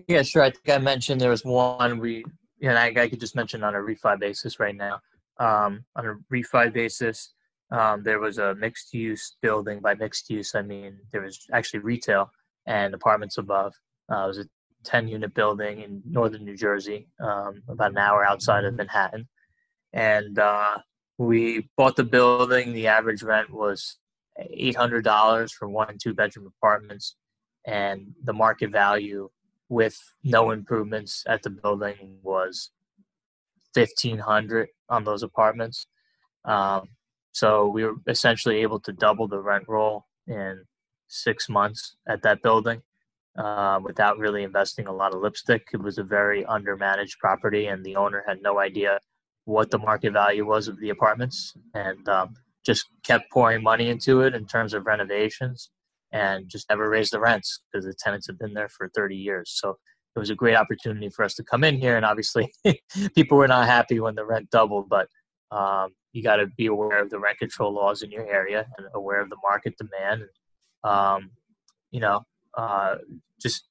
Yeah, 0.08 0.22
sure. 0.22 0.44
I 0.44 0.52
think 0.52 0.70
I 0.70 0.78
mentioned 0.78 1.20
there 1.20 1.32
was 1.32 1.44
one 1.44 2.00
we, 2.00 2.24
and 2.62 2.78
I, 2.78 2.94
I 2.96 3.10
could 3.10 3.20
just 3.20 3.36
mention 3.36 3.62
on 3.64 3.76
a 3.76 3.80
refi 3.80 4.18
basis 4.18 4.58
right 4.58 4.76
now. 4.76 5.02
Um, 5.38 5.84
on 5.98 6.06
a 6.06 6.16
refi 6.34 6.72
basis, 6.72 7.34
um, 7.72 8.04
there 8.04 8.20
was 8.20 8.38
a 8.38 8.56
mixed 8.56 8.94
use 8.94 9.36
building. 9.42 9.82
By 9.82 9.96
mixed 9.96 10.30
use, 10.30 10.56
I 10.56 10.62
mean 10.62 10.98
there 11.12 11.22
was 11.22 11.46
actually 11.52 11.80
retail 11.80 12.32
and 12.68 12.94
apartments 12.94 13.38
above. 13.38 13.74
Uh, 14.10 14.24
it 14.24 14.28
was 14.28 14.38
a 14.40 14.46
10 14.86 15.10
unit 15.10 15.34
building 15.34 15.82
in 15.82 16.02
northern 16.10 16.46
New 16.46 16.56
Jersey, 16.56 17.10
um, 17.20 17.62
about 17.68 17.92
an 17.92 17.98
hour 17.98 18.26
outside 18.26 18.64
of 18.64 18.76
Manhattan 18.76 19.28
and 19.94 20.40
uh, 20.40 20.78
we 21.18 21.70
bought 21.78 21.96
the 21.96 22.04
building. 22.04 22.74
The 22.74 22.88
average 22.88 23.24
rent 23.24 23.52
was 23.52 23.98
eight 24.40 24.76
hundred 24.76 25.04
dollars 25.04 25.52
for 25.52 25.68
one 25.68 25.90
and 25.90 26.00
two 26.00 26.14
bedroom 26.14 26.48
apartments, 26.48 27.16
and 27.66 28.14
the 28.24 28.34
market 28.34 28.72
value 28.72 29.30
with 29.70 29.98
no 30.24 30.52
improvements 30.52 31.24
at 31.28 31.44
the 31.44 31.50
building 31.50 32.18
was 32.24 32.72
fifteen 33.74 34.18
hundred 34.18 34.70
on 34.90 35.04
those 35.04 35.24
apartments. 35.24 35.88
Um, 36.46 36.90
so 37.34 37.68
we 37.68 37.86
were 37.86 37.96
essentially 38.08 38.58
able 38.58 38.80
to 38.82 38.92
double 38.92 39.28
the 39.28 39.40
rent 39.40 39.66
roll 39.68 40.06
in 40.28 40.64
six 41.08 41.48
months 41.48 41.96
at 42.08 42.22
that 42.24 42.42
building 42.42 42.82
uh, 43.38 43.80
without 43.84 44.18
really 44.18 44.44
investing 44.44 44.88
a 44.88 44.94
lot 44.94 45.14
of 45.14 45.22
lipstick. 45.22 45.68
It 45.74 45.82
was 45.82 45.98
a 45.98 46.04
very 46.04 46.44
undermanaged 46.44 47.18
property, 47.20 47.68
and 47.68 47.86
the 47.86 47.96
owner 47.96 48.24
had 48.28 48.42
no 48.42 48.60
idea 48.60 49.00
what 49.46 49.72
the 49.72 49.78
market 49.78 50.14
value 50.14 50.46
was 50.46 50.68
of 50.68 50.80
the 50.80 50.90
apartments 50.90 51.54
and 51.74 52.08
um, 52.08 52.36
just 52.66 52.86
kept 53.04 53.32
pouring 53.32 53.64
money 53.64 53.90
into 53.90 54.22
it 54.22 54.36
in 54.36 54.46
terms 54.46 54.74
of 54.74 54.86
renovations 54.86 55.70
and 56.12 56.48
just 56.48 56.70
never 56.70 56.90
raised 56.90 57.14
the 57.14 57.20
rents 57.20 57.62
because 57.72 57.86
the 57.86 57.94
tenants 57.94 58.28
have 58.28 58.38
been 58.38 58.54
there 58.54 58.70
for 58.70 58.90
30 58.94 59.16
years. 59.16 59.52
So 59.56 59.78
it 60.16 60.20
was 60.20 60.30
a 60.30 60.36
great 60.36 60.56
opportunity 60.56 61.10
for 61.10 61.24
us 61.24 61.34
to 61.36 61.44
come 61.44 61.64
in 61.64 61.78
here. 61.78 61.96
And 61.96 62.06
obviously, 62.06 62.52
people 63.16 63.38
were 63.38 63.48
not 63.48 63.66
happy 63.66 64.00
when 64.00 64.16
the 64.16 64.26
rent 64.26 64.50
doubled, 64.50 64.90
but 64.90 65.08
um, 65.52 65.90
you 66.12 66.22
got 66.22 66.38
to 66.38 66.48
be 66.58 66.68
aware 66.68 67.02
of 67.02 67.10
the 67.10 67.20
rent 67.20 67.40
control 67.40 67.74
laws 67.74 68.02
in 68.02 68.12
your 68.12 68.26
area 68.28 68.66
and 68.78 68.88
aware 68.94 69.22
of 69.22 69.30
the 69.30 69.38
market 69.42 69.76
demand. 69.78 70.24
Um, 70.84 71.32
you 71.92 72.02
know, 72.02 72.26
uh, 72.58 72.96
just 73.42 73.68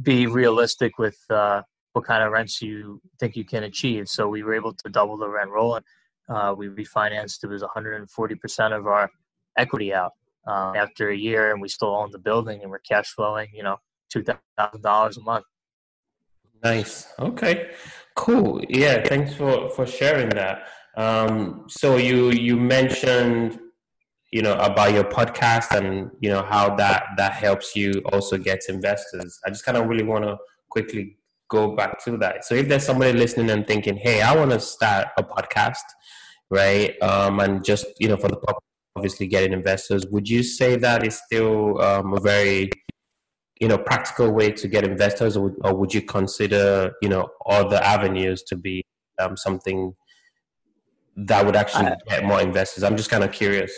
be 0.00 0.26
realistic 0.26 0.98
with 0.98 1.18
uh, 1.30 1.62
what 1.94 2.04
kind 2.04 2.22
of 2.22 2.32
rents 2.32 2.60
you 2.60 3.00
think 3.18 3.36
you 3.36 3.44
can 3.44 3.62
achieve. 3.62 4.08
So 4.08 4.28
we 4.28 4.42
were 4.42 4.54
able 4.54 4.74
to 4.74 4.88
double 4.90 5.16
the 5.16 5.28
rent 5.28 5.50
roll, 5.50 5.76
and 5.76 5.84
uh, 6.28 6.54
we 6.56 6.68
refinanced. 6.68 7.42
It 7.42 7.48
was 7.48 7.62
140% 7.62 8.76
of 8.76 8.86
our 8.86 9.08
equity 9.56 9.94
out, 9.94 10.12
um, 10.46 10.76
after 10.76 11.10
a 11.10 11.16
year, 11.16 11.52
and 11.52 11.62
we 11.62 11.68
still 11.68 11.94
own 11.94 12.10
the 12.10 12.18
building, 12.18 12.60
and 12.62 12.70
we're 12.70 12.80
cash 12.80 13.08
flowing, 13.08 13.48
you 13.54 13.62
know, 13.62 13.76
two 14.10 14.22
thousand 14.22 14.82
dollars 14.82 15.16
a 15.16 15.22
month. 15.22 15.44
Nice. 16.62 17.08
Okay. 17.18 17.70
Cool. 18.16 18.62
Yeah. 18.68 19.06
Thanks 19.06 19.34
for 19.34 19.70
for 19.70 19.86
sharing 19.86 20.30
that. 20.30 20.66
Um, 20.96 21.64
so 21.68 21.96
you 21.96 22.30
you 22.30 22.56
mentioned 22.56 23.58
you 24.32 24.42
know 24.42 24.54
about 24.54 24.92
your 24.92 25.04
podcast 25.04 25.70
and 25.76 26.10
you 26.20 26.28
know 26.28 26.42
how 26.42 26.74
that 26.76 27.04
that 27.16 27.32
helps 27.32 27.76
you 27.76 28.02
also 28.12 28.36
get 28.36 28.60
investors. 28.68 29.38
I 29.44 29.50
just 29.50 29.64
kind 29.64 29.78
of 29.78 29.86
really 29.86 30.02
want 30.02 30.24
to 30.24 30.38
quickly 30.68 31.18
go 31.54 31.74
back 31.74 32.02
to 32.04 32.16
that. 32.18 32.44
So 32.44 32.54
if 32.54 32.68
there's 32.68 32.84
somebody 32.84 33.12
listening 33.12 33.50
and 33.50 33.66
thinking, 33.66 33.96
"Hey, 33.96 34.20
I 34.22 34.34
want 34.36 34.50
to 34.50 34.60
start 34.60 35.08
a 35.16 35.22
podcast," 35.22 35.86
right? 36.50 37.00
Um, 37.02 37.40
and 37.40 37.64
just 37.64 37.86
you 37.98 38.08
know 38.08 38.16
for 38.16 38.28
the 38.28 38.36
purpose 38.36 38.64
obviously 38.96 39.26
getting 39.26 39.52
investors, 39.52 40.06
would 40.06 40.28
you 40.28 40.42
say 40.42 40.76
that 40.76 41.04
is 41.06 41.20
still 41.26 41.80
um, 41.80 42.14
a 42.14 42.20
very 42.20 42.70
you 43.60 43.68
know 43.68 43.78
practical 43.78 44.30
way 44.30 44.52
to 44.52 44.68
get 44.68 44.84
investors, 44.84 45.36
or, 45.36 45.54
or 45.64 45.74
would 45.74 45.94
you 45.94 46.02
consider 46.02 46.92
you 47.02 47.08
know 47.08 47.28
other 47.46 47.76
avenues 47.76 48.42
to 48.44 48.56
be 48.56 48.84
um, 49.18 49.36
something 49.36 49.94
that 51.16 51.44
would 51.46 51.56
actually 51.56 51.86
I, 51.86 51.96
get 52.08 52.24
more 52.24 52.40
investors? 52.40 52.82
I'm 52.84 52.96
just 52.96 53.10
kind 53.10 53.24
of 53.24 53.32
curious. 53.32 53.72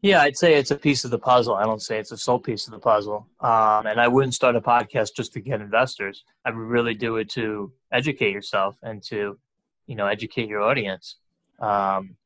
Yeah, 0.00 0.22
I'd 0.22 0.36
say 0.36 0.54
it's 0.54 0.70
a 0.70 0.76
piece 0.76 1.04
of 1.04 1.10
the 1.10 1.18
puzzle. 1.18 1.54
I 1.54 1.64
don't 1.64 1.82
say 1.82 1.98
it's 1.98 2.12
a 2.12 2.16
sole 2.16 2.38
piece 2.38 2.68
of 2.68 2.72
the 2.72 2.78
puzzle. 2.78 3.26
Um, 3.40 3.86
and 3.86 4.00
I 4.00 4.06
wouldn't 4.06 4.34
start 4.34 4.54
a 4.54 4.60
podcast 4.60 5.16
just 5.16 5.32
to 5.32 5.40
get 5.40 5.60
investors. 5.60 6.24
I 6.44 6.50
would 6.50 6.58
really 6.58 6.94
do 6.94 7.16
it 7.16 7.28
to 7.30 7.72
educate 7.92 8.32
yourself 8.32 8.76
and 8.82 9.02
to, 9.04 9.38
you 9.86 9.96
know, 9.96 10.06
educate 10.06 10.48
your 10.48 10.62
audience. 10.62 11.16
Um, 11.58 12.16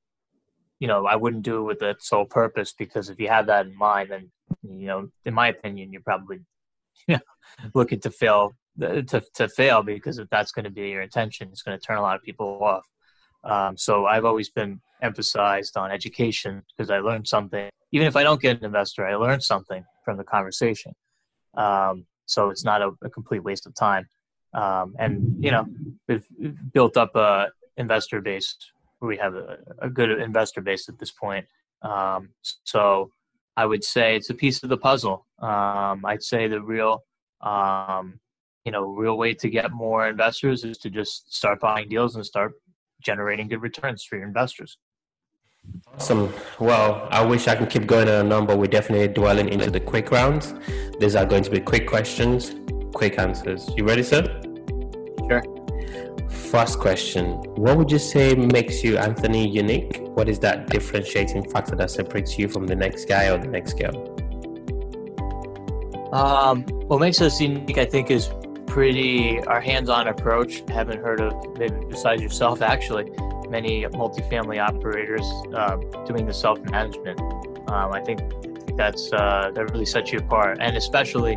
you 0.80 0.88
know, 0.88 1.06
I 1.06 1.16
wouldn't 1.16 1.44
do 1.44 1.60
it 1.60 1.62
with 1.62 1.78
the 1.78 1.96
sole 1.98 2.26
purpose 2.26 2.72
because 2.72 3.08
if 3.08 3.18
you 3.18 3.28
have 3.28 3.46
that 3.46 3.66
in 3.66 3.76
mind, 3.78 4.10
then, 4.10 4.30
you 4.62 4.86
know, 4.86 5.08
in 5.24 5.32
my 5.32 5.48
opinion, 5.48 5.92
you're 5.92 6.02
probably 6.02 6.40
you 7.08 7.14
know, 7.14 7.20
looking 7.72 8.00
to 8.00 8.10
fail 8.10 8.52
to 8.80 9.22
to 9.34 9.48
fail 9.48 9.82
because 9.82 10.18
if 10.18 10.28
that's 10.28 10.52
going 10.52 10.64
to 10.64 10.70
be 10.70 10.90
your 10.90 11.02
intention, 11.02 11.48
it's 11.50 11.62
going 11.62 11.78
to 11.78 11.86
turn 11.86 11.98
a 11.98 12.02
lot 12.02 12.16
of 12.16 12.22
people 12.22 12.58
off. 12.62 12.84
Um, 13.44 13.76
so 13.76 14.06
I've 14.06 14.24
always 14.24 14.50
been 14.50 14.80
emphasized 15.02 15.76
on 15.76 15.90
education 15.90 16.62
because 16.76 16.90
I 16.90 16.98
learned 16.98 17.28
something. 17.28 17.68
Even 17.92 18.06
if 18.06 18.16
I 18.16 18.22
don't 18.22 18.40
get 18.40 18.58
an 18.58 18.64
investor, 18.64 19.06
I 19.06 19.16
learned 19.16 19.42
something 19.42 19.84
from 20.04 20.16
the 20.16 20.24
conversation. 20.24 20.92
Um, 21.54 22.06
so 22.26 22.48
it's 22.48 22.64
not 22.64 22.80
a, 22.80 22.92
a, 23.02 23.10
complete 23.10 23.40
waste 23.40 23.66
of 23.66 23.74
time. 23.74 24.08
Um, 24.54 24.94
and 24.98 25.36
you 25.44 25.50
know, 25.50 25.66
we've 26.08 26.26
built 26.72 26.96
up 26.96 27.14
a 27.14 27.48
investor 27.76 28.20
base. 28.20 28.56
We 29.00 29.18
have 29.18 29.34
a, 29.34 29.58
a 29.80 29.90
good 29.90 30.10
investor 30.10 30.60
base 30.60 30.88
at 30.88 30.98
this 30.98 31.10
point. 31.10 31.46
Um, 31.82 32.30
so 32.62 33.10
I 33.56 33.66
would 33.66 33.84
say 33.84 34.16
it's 34.16 34.30
a 34.30 34.34
piece 34.34 34.62
of 34.62 34.68
the 34.68 34.76
puzzle. 34.76 35.26
Um, 35.40 36.04
I'd 36.04 36.22
say 36.22 36.48
the 36.48 36.62
real, 36.62 37.04
um, 37.40 38.20
you 38.64 38.72
know, 38.72 38.84
real 38.84 39.18
way 39.18 39.34
to 39.34 39.50
get 39.50 39.72
more 39.72 40.08
investors 40.08 40.64
is 40.64 40.78
to 40.78 40.90
just 40.90 41.34
start 41.34 41.60
buying 41.60 41.88
deals 41.88 42.16
and 42.16 42.24
start 42.24 42.52
generating 43.02 43.48
good 43.48 43.60
returns 43.60 44.04
for 44.04 44.16
your 44.16 44.26
investors. 44.26 44.78
Awesome. 45.94 46.32
Well, 46.58 47.06
I 47.10 47.24
wish 47.24 47.46
I 47.46 47.54
can 47.54 47.66
keep 47.66 47.86
going 47.86 48.08
on 48.08 48.14
a 48.14 48.28
number. 48.28 48.56
We're 48.56 48.66
definitely 48.66 49.08
dwelling 49.08 49.48
into 49.48 49.70
the 49.70 49.80
quick 49.80 50.10
rounds. 50.10 50.54
These 50.98 51.14
are 51.14 51.24
going 51.24 51.44
to 51.44 51.50
be 51.50 51.60
quick 51.60 51.86
questions, 51.86 52.54
quick 52.92 53.18
answers. 53.18 53.70
You 53.76 53.84
ready, 53.84 54.02
sir? 54.02 54.22
Sure. 55.28 55.42
First 56.28 56.80
question 56.80 57.34
What 57.54 57.76
would 57.76 57.90
you 57.90 57.98
say 57.98 58.34
makes 58.34 58.82
you, 58.82 58.96
Anthony, 58.96 59.48
unique? 59.48 60.00
What 60.14 60.28
is 60.28 60.38
that 60.40 60.68
differentiating 60.68 61.48
factor 61.50 61.76
that 61.76 61.90
separates 61.90 62.38
you 62.38 62.48
from 62.48 62.66
the 62.66 62.76
next 62.76 63.04
guy 63.04 63.28
or 63.28 63.38
the 63.38 63.48
next 63.48 63.74
girl? 63.74 63.94
Um, 66.12 66.64
what 66.88 67.00
makes 67.00 67.20
us 67.20 67.40
unique, 67.40 67.78
I 67.78 67.84
think, 67.84 68.10
is 68.10 68.30
pretty 68.66 69.40
our 69.44 69.60
hands-on 69.60 70.08
approach. 70.08 70.62
I 70.68 70.72
haven't 70.72 71.00
heard 71.00 71.20
of 71.20 71.32
maybe 71.58 71.76
besides 71.88 72.22
yourself 72.22 72.60
actually 72.74 73.10
many 73.52 73.84
multifamily 74.02 74.58
operators 74.70 75.26
uh, 75.54 75.76
doing 76.10 76.24
the 76.26 76.32
self-management. 76.44 77.20
Um, 77.70 77.88
I 77.92 78.00
think 78.06 78.18
that's 78.80 79.12
uh, 79.12 79.52
that 79.54 79.64
really 79.72 79.88
sets 79.94 80.10
you 80.12 80.18
apart, 80.18 80.58
and 80.60 80.76
especially 80.76 81.36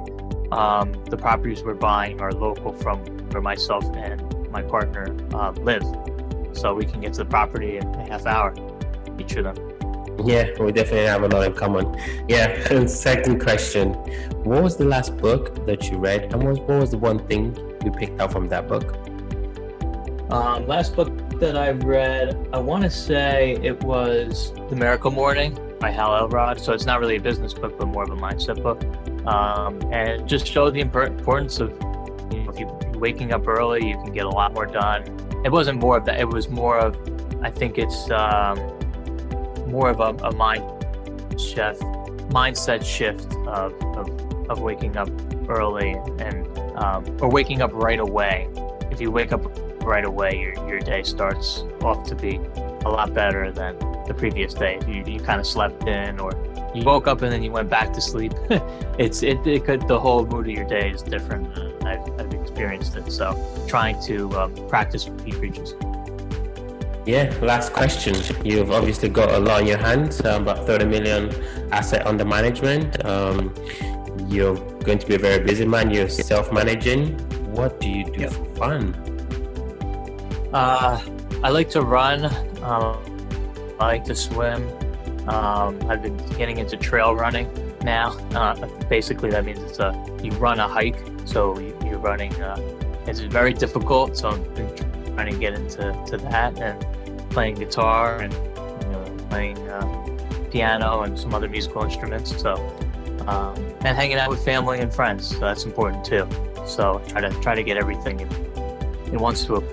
um, 0.52 0.88
the 1.14 1.18
properties 1.18 1.60
we're 1.64 1.82
buying 1.92 2.22
are 2.22 2.32
local 2.32 2.72
from 2.84 2.98
where 3.32 3.42
myself 3.42 3.84
and 4.08 4.18
my 4.50 4.64
partner 4.76 5.06
uh, 5.34 5.52
live, 5.70 5.86
so 6.54 6.74
we 6.74 6.86
can 6.86 7.02
get 7.02 7.12
to 7.14 7.22
the 7.26 7.30
property 7.38 7.78
in 7.78 7.86
a 7.96 8.10
half 8.10 8.26
hour, 8.26 8.50
each 9.20 9.36
of 9.36 9.44
them. 9.44 9.58
Yeah, 10.24 10.46
we 10.60 10.72
definitely 10.72 11.08
have 11.08 11.24
a 11.24 11.28
lot 11.28 11.46
in 11.46 11.54
common. 11.54 11.86
Yeah. 12.30 12.86
Second 12.88 13.42
question, 13.42 13.94
what 14.50 14.64
was 14.64 14.78
the 14.78 14.86
last 14.86 15.18
book 15.18 15.44
that 15.66 15.92
you 15.92 15.98
read, 15.98 16.32
and 16.32 16.42
what 16.42 16.80
was 16.84 16.92
the 16.92 16.98
one 16.98 17.20
thing 17.28 17.44
you 17.84 17.92
picked 17.92 18.18
out 18.22 18.32
from 18.32 18.48
that 18.48 18.70
book? 18.70 18.96
Um, 20.30 20.66
last 20.66 20.96
book 20.96 21.12
that 21.40 21.56
I 21.56 21.70
read, 21.70 22.50
I 22.52 22.58
want 22.58 22.84
to 22.84 22.90
say 22.90 23.60
it 23.62 23.80
was 23.84 24.54
The 24.70 24.76
Miracle 24.76 25.12
Morning 25.12 25.58
by 25.80 25.92
Hal 25.92 26.16
Elrod. 26.16 26.60
So 26.60 26.74
it's 26.74 26.86
not 26.86 27.00
really 27.00 27.18
a 27.18 27.22
business 27.22 27.54
book, 27.54 27.78
but 27.78 27.86
more 27.86 28.04
of 28.04 28.10
a 28.10 28.16
mindset 28.16 28.64
book. 28.64 28.84
Um, 29.28 29.80
and 29.94 30.10
it 30.10 30.26
just 30.26 30.48
showed 30.48 30.74
the 30.74 30.80
importance 30.80 31.60
of 31.60 31.70
you 32.32 32.44
know, 32.44 32.50
if 32.50 32.60
you 32.60 32.66
waking 33.00 33.34
up 33.34 33.48
early, 33.48 33.88
you 33.88 33.96
can 33.96 34.14
get 34.14 34.26
a 34.26 34.30
lot 34.30 34.54
more 34.54 34.66
done. 34.66 35.04
It 35.46 35.52
wasn't 35.52 35.80
more 35.80 35.98
of 35.98 36.06
that. 36.06 36.20
It 36.20 36.28
was 36.28 36.50
more 36.50 36.80
of, 36.80 36.98
I 37.44 37.52
think 37.52 37.78
it's 37.78 38.10
um, 38.10 38.58
more 39.68 39.90
of 39.90 40.00
a, 40.00 40.26
a 40.26 40.34
mind 40.34 40.64
shift, 41.40 41.82
mindset 42.32 42.84
shift 42.84 43.32
of, 43.48 43.74
of, 43.96 44.50
of 44.50 44.60
waking 44.62 44.98
up 44.98 45.10
early 45.48 45.92
and 46.18 46.48
um, 46.78 47.06
or 47.22 47.30
waking 47.30 47.62
up 47.62 47.72
right 47.74 48.00
away. 48.00 48.50
If 48.90 49.00
you 49.00 49.12
wake 49.12 49.32
up 49.32 49.44
right 49.86 50.06
away, 50.06 50.40
your, 50.40 50.54
your 50.68 50.80
day 50.80 51.04
starts 51.04 51.64
off 51.82 52.04
to 52.10 52.16
be 52.16 52.40
a 52.86 52.90
lot 52.90 53.14
better 53.14 53.52
than 53.52 53.78
the 54.08 54.14
previous 54.14 54.54
day. 54.54 54.78
If 54.82 54.88
you, 54.88 55.04
you 55.06 55.20
kind 55.20 55.40
of 55.40 55.48
slept 55.48 55.88
in 55.88 56.20
or 56.20 56.32
you 56.74 56.84
woke 56.84 57.08
up 57.08 57.22
and 57.22 57.32
then 57.32 57.44
you 57.44 57.52
went 57.52 57.70
back 57.70 57.94
to 57.94 58.02
sleep, 58.02 58.34
it's 59.00 59.24
it, 59.24 59.46
it 59.48 59.66
could 59.66 59.88
the 59.88 60.00
whole 60.00 60.26
mood 60.26 60.48
of 60.48 60.54
your 60.54 60.68
day 60.68 60.92
is 60.92 61.02
different. 61.02 61.48
I've, 61.86 62.08
I've 62.20 62.34
experienced 62.34 62.96
it. 62.96 63.12
So 63.12 63.36
trying 63.68 64.02
to 64.04 64.32
um, 64.40 64.54
practice 64.68 65.08
what 65.08 65.22
he 65.22 65.32
preaches. 65.32 65.74
Yeah, 67.06 67.32
last 67.42 67.72
question. 67.72 68.16
You've 68.44 68.72
obviously 68.72 69.10
got 69.10 69.30
a 69.30 69.38
lot 69.38 69.62
in 69.62 69.68
your 69.68 69.78
hands, 69.78 70.26
um, 70.26 70.42
about 70.42 70.66
30 70.66 70.86
million 70.86 71.30
asset 71.72 72.08
under 72.08 72.26
management. 72.26 73.06
Um, 73.06 73.54
you're 74.28 74.56
going 74.80 74.98
to 74.98 75.06
be 75.06 75.14
a 75.14 75.20
very 75.20 75.44
busy 75.44 75.66
man. 75.66 75.92
You're 75.92 76.10
self-managing. 76.10 77.20
What 77.54 77.80
do 77.80 77.90
you 77.90 78.06
do 78.06 78.22
yep. 78.22 78.32
for 78.32 78.46
fun? 78.56 79.15
Uh, 80.56 81.02
I 81.44 81.50
like 81.50 81.70
to 81.72 81.82
run. 81.82 82.24
Um, 82.64 82.98
I 83.78 83.88
like 83.88 84.06
to 84.06 84.16
swim. 84.16 84.66
Um, 85.28 85.78
I've 85.90 86.02
been 86.02 86.16
getting 86.38 86.60
into 86.60 86.78
trail 86.78 87.14
running 87.14 87.50
now. 87.84 88.12
Uh, 88.34 88.66
basically, 88.88 89.30
that 89.32 89.44
means 89.44 89.60
it's 89.60 89.80
a 89.80 89.92
you 90.24 90.32
run 90.32 90.62
a 90.62 90.68
hike, 90.70 90.98
so 91.26 91.60
you, 91.60 91.76
are 91.92 91.98
running. 91.98 92.34
Uh, 92.42 92.56
it's 93.06 93.20
very 93.20 93.54
difficult, 93.54 94.16
so 94.16 94.30
I'm 94.30 94.56
trying 95.14 95.34
to 95.34 95.38
get 95.38 95.56
into 95.56 95.92
to 96.08 96.18
that 96.30 96.58
and 96.58 97.30
playing 97.32 97.56
guitar 97.56 98.22
and 98.22 98.32
you 98.32 98.92
know, 98.94 99.18
playing 99.30 99.58
uh, 99.68 100.08
piano 100.52 101.02
and 101.02 101.20
some 101.20 101.34
other 101.34 101.50
musical 101.50 101.84
instruments. 101.84 102.34
So 102.42 102.54
um, 103.28 103.58
and 103.82 103.98
hanging 103.98 104.16
out 104.16 104.30
with 104.30 104.46
family 104.46 104.80
and 104.80 104.94
friends. 104.94 105.28
So 105.28 105.40
that's 105.40 105.66
important 105.66 106.06
too. 106.06 106.26
So 106.66 107.02
try 107.10 107.20
to 107.20 107.30
try 107.42 107.56
to 107.56 107.64
get 107.64 107.76
everything 107.76 108.22
in, 108.22 108.30
in 109.08 109.20
one 109.20 109.36
swoop. 109.36 109.66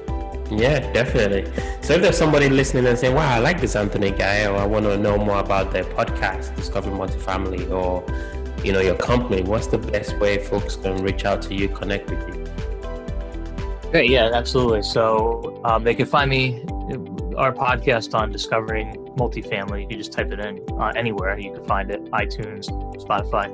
Yeah, 0.58 0.92
definitely. 0.92 1.44
So 1.80 1.94
if 1.94 2.02
there's 2.02 2.18
somebody 2.18 2.48
listening 2.48 2.86
and 2.86 2.98
saying, 2.98 3.14
"Wow, 3.14 3.36
I 3.36 3.38
like 3.38 3.60
this 3.60 3.74
Anthony 3.74 4.10
guy," 4.10 4.46
or 4.46 4.56
"I 4.56 4.66
want 4.66 4.84
to 4.84 4.98
know 4.98 5.16
more 5.16 5.38
about 5.38 5.72
their 5.72 5.84
podcast, 5.84 6.54
Discovery 6.56 6.92
Multifamily," 6.92 7.70
or 7.70 8.04
you 8.62 8.72
know 8.72 8.80
your 8.80 8.96
company, 8.96 9.42
what's 9.42 9.66
the 9.66 9.78
best 9.78 10.18
way 10.18 10.38
folks 10.38 10.76
can 10.76 11.02
reach 11.02 11.24
out 11.24 11.42
to 11.42 11.54
you, 11.54 11.68
connect 11.68 12.10
with 12.10 12.20
you? 12.28 12.44
Great, 13.90 14.10
yeah, 14.10 14.30
absolutely. 14.32 14.82
So 14.82 15.60
um, 15.64 15.84
they 15.84 15.94
can 15.94 16.06
find 16.06 16.30
me 16.30 16.64
our 17.36 17.52
podcast 17.52 18.14
on 18.14 18.30
discovering 18.30 18.94
multifamily. 19.16 19.90
You 19.90 19.96
just 19.96 20.12
type 20.12 20.32
it 20.32 20.40
in 20.40 20.60
uh, 20.78 20.92
anywhere. 20.96 21.38
You 21.38 21.52
can 21.52 21.64
find 21.64 21.90
it 21.90 22.04
iTunes, 22.12 22.68
Spotify. 22.96 23.48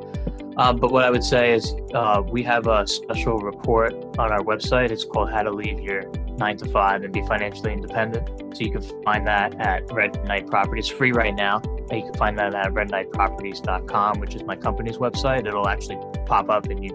Um, 0.56 0.78
but 0.78 0.90
what 0.90 1.04
I 1.04 1.10
would 1.10 1.22
say 1.22 1.54
is 1.54 1.74
uh, 1.94 2.22
we 2.28 2.42
have 2.42 2.66
a 2.66 2.86
special 2.86 3.38
report 3.38 3.94
on 4.18 4.32
our 4.32 4.40
website. 4.40 4.90
It's 4.90 5.04
called 5.04 5.30
How 5.30 5.42
to 5.42 5.52
Leave 5.52 5.78
Your 5.78 6.02
Nine 6.38 6.56
to 6.58 6.66
Five 6.66 7.02
and 7.02 7.12
Be 7.12 7.22
Financially 7.22 7.72
Independent. 7.72 8.56
So 8.56 8.64
you 8.64 8.70
can 8.70 8.82
find 9.02 9.26
that 9.26 9.60
at 9.60 9.90
Red 9.92 10.24
Knight 10.24 10.46
Properties. 10.46 10.88
Free 10.88 11.12
right 11.12 11.34
now. 11.34 11.60
You 11.90 12.02
can 12.02 12.14
find 12.14 12.38
that 12.38 12.54
at 12.54 12.72
redknightproperties.com, 12.72 14.20
which 14.20 14.34
is 14.34 14.44
my 14.44 14.56
company's 14.56 14.98
website. 14.98 15.46
It'll 15.46 15.68
actually 15.68 15.98
pop 16.26 16.50
up, 16.50 16.66
and 16.66 16.84
you 16.84 16.90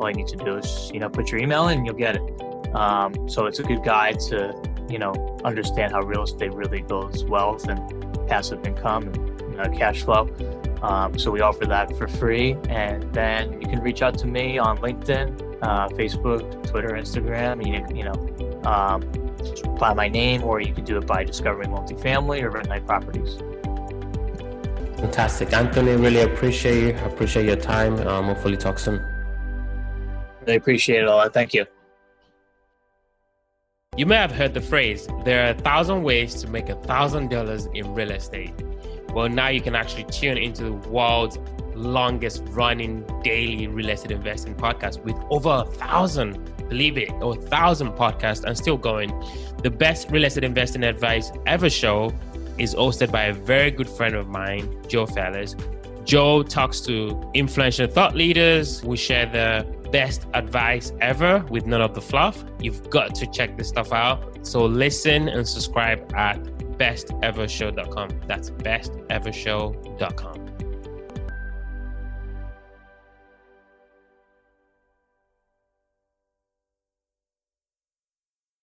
all 0.00 0.08
you 0.10 0.16
need 0.16 0.28
to 0.28 0.36
do 0.36 0.56
is 0.56 0.90
you 0.92 1.00
know 1.00 1.08
put 1.08 1.30
your 1.30 1.40
email 1.40 1.68
in, 1.68 1.78
and 1.78 1.86
you'll 1.86 1.96
get 1.96 2.16
it. 2.16 2.74
Um, 2.74 3.28
so 3.28 3.46
it's 3.46 3.58
a 3.58 3.62
good 3.62 3.82
guide 3.82 4.20
to 4.28 4.54
you 4.88 4.98
know, 4.98 5.12
understand 5.44 5.92
how 5.92 6.00
real 6.00 6.22
estate 6.22 6.52
really 6.54 6.82
builds 6.82 7.24
wealth 7.24 7.68
and 7.68 8.28
passive 8.28 8.66
income 8.66 9.08
and 9.58 9.76
cash 9.76 10.02
flow. 10.02 10.28
Um, 10.82 11.18
so 11.18 11.30
we 11.30 11.40
offer 11.40 11.66
that 11.66 11.96
for 11.96 12.06
free. 12.06 12.56
And 12.68 13.02
then 13.12 13.60
you 13.60 13.68
can 13.68 13.80
reach 13.80 14.02
out 14.02 14.18
to 14.18 14.26
me 14.26 14.58
on 14.58 14.78
LinkedIn, 14.78 15.58
uh, 15.62 15.88
Facebook, 15.88 16.66
Twitter, 16.66 16.90
Instagram. 16.90 17.66
You, 17.66 17.84
you 17.94 18.04
know, 18.04 18.14
um, 18.68 19.00
just 19.38 19.64
apply 19.64 19.94
my 19.94 20.08
name, 20.08 20.42
or 20.42 20.60
you 20.60 20.74
can 20.74 20.84
do 20.84 20.98
it 20.98 21.06
by 21.06 21.24
discovering 21.24 21.70
multifamily 21.70 22.42
or 22.42 22.50
Red 22.50 22.68
Knight 22.68 22.86
Properties. 22.86 23.38
Fantastic, 25.00 25.52
Anthony. 25.52 25.92
Really 25.96 26.22
appreciate 26.22 26.80
you. 26.82 27.04
Appreciate 27.04 27.46
your 27.46 27.56
time. 27.56 27.94
Um, 28.06 28.24
hopefully, 28.26 28.56
talk 28.56 28.78
soon. 28.78 28.98
Really 30.40 30.56
appreciate 30.56 31.02
it 31.02 31.08
all. 31.08 31.28
Thank 31.28 31.54
you. 31.54 31.64
You 33.96 34.06
may 34.06 34.16
have 34.16 34.30
heard 34.30 34.54
the 34.54 34.60
phrase, 34.60 35.08
there 35.24 35.46
are 35.46 35.50
a 35.50 35.54
thousand 35.54 36.02
ways 36.02 36.34
to 36.42 36.48
make 36.48 36.68
a 36.68 36.76
thousand 36.82 37.30
dollars 37.30 37.66
in 37.74 37.94
real 37.94 38.12
estate. 38.12 38.54
Well, 39.12 39.28
now 39.28 39.48
you 39.48 39.60
can 39.60 39.74
actually 39.74 40.04
tune 40.04 40.38
into 40.38 40.64
the 40.64 40.72
world's 40.88 41.38
longest 41.74 42.42
running 42.48 43.04
daily 43.24 43.66
real 43.66 43.88
estate 43.88 44.12
investing 44.12 44.54
podcast 44.54 45.02
with 45.02 45.16
over 45.30 45.64
a 45.66 45.70
thousand, 45.72 46.34
believe 46.68 46.98
it, 46.98 47.10
or 47.20 47.36
a 47.36 47.40
thousand 47.40 47.92
podcasts 47.92 48.44
and 48.44 48.56
still 48.56 48.76
going. 48.76 49.12
The 49.62 49.70
best 49.70 50.10
real 50.10 50.24
estate 50.24 50.44
investing 50.44 50.84
advice 50.84 51.32
ever 51.46 51.68
show 51.70 52.12
is 52.58 52.74
hosted 52.74 53.10
by 53.10 53.24
a 53.24 53.32
very 53.32 53.70
good 53.70 53.88
friend 53.88 54.14
of 54.14 54.28
mine, 54.28 54.82
Joe 54.88 55.06
Fairless. 55.06 55.56
Joe 56.04 56.42
talks 56.42 56.80
to 56.82 57.30
influential 57.34 57.86
thought 57.86 58.14
leaders. 58.14 58.82
We 58.82 58.96
share 58.96 59.26
the 59.26 59.66
best 59.90 60.26
advice 60.34 60.92
ever 61.00 61.44
with 61.50 61.66
none 61.66 61.80
of 61.82 61.94
the 61.94 62.00
fluff. 62.00 62.44
You've 62.60 62.88
got 62.90 63.14
to 63.16 63.26
check 63.26 63.56
this 63.56 63.68
stuff 63.68 63.92
out. 63.92 64.46
So 64.46 64.64
listen 64.64 65.28
and 65.28 65.46
subscribe 65.46 66.12
at 66.14 66.42
bestevershow.com. 66.78 68.08
That's 68.26 68.50
bestevershow.com. 68.50 70.47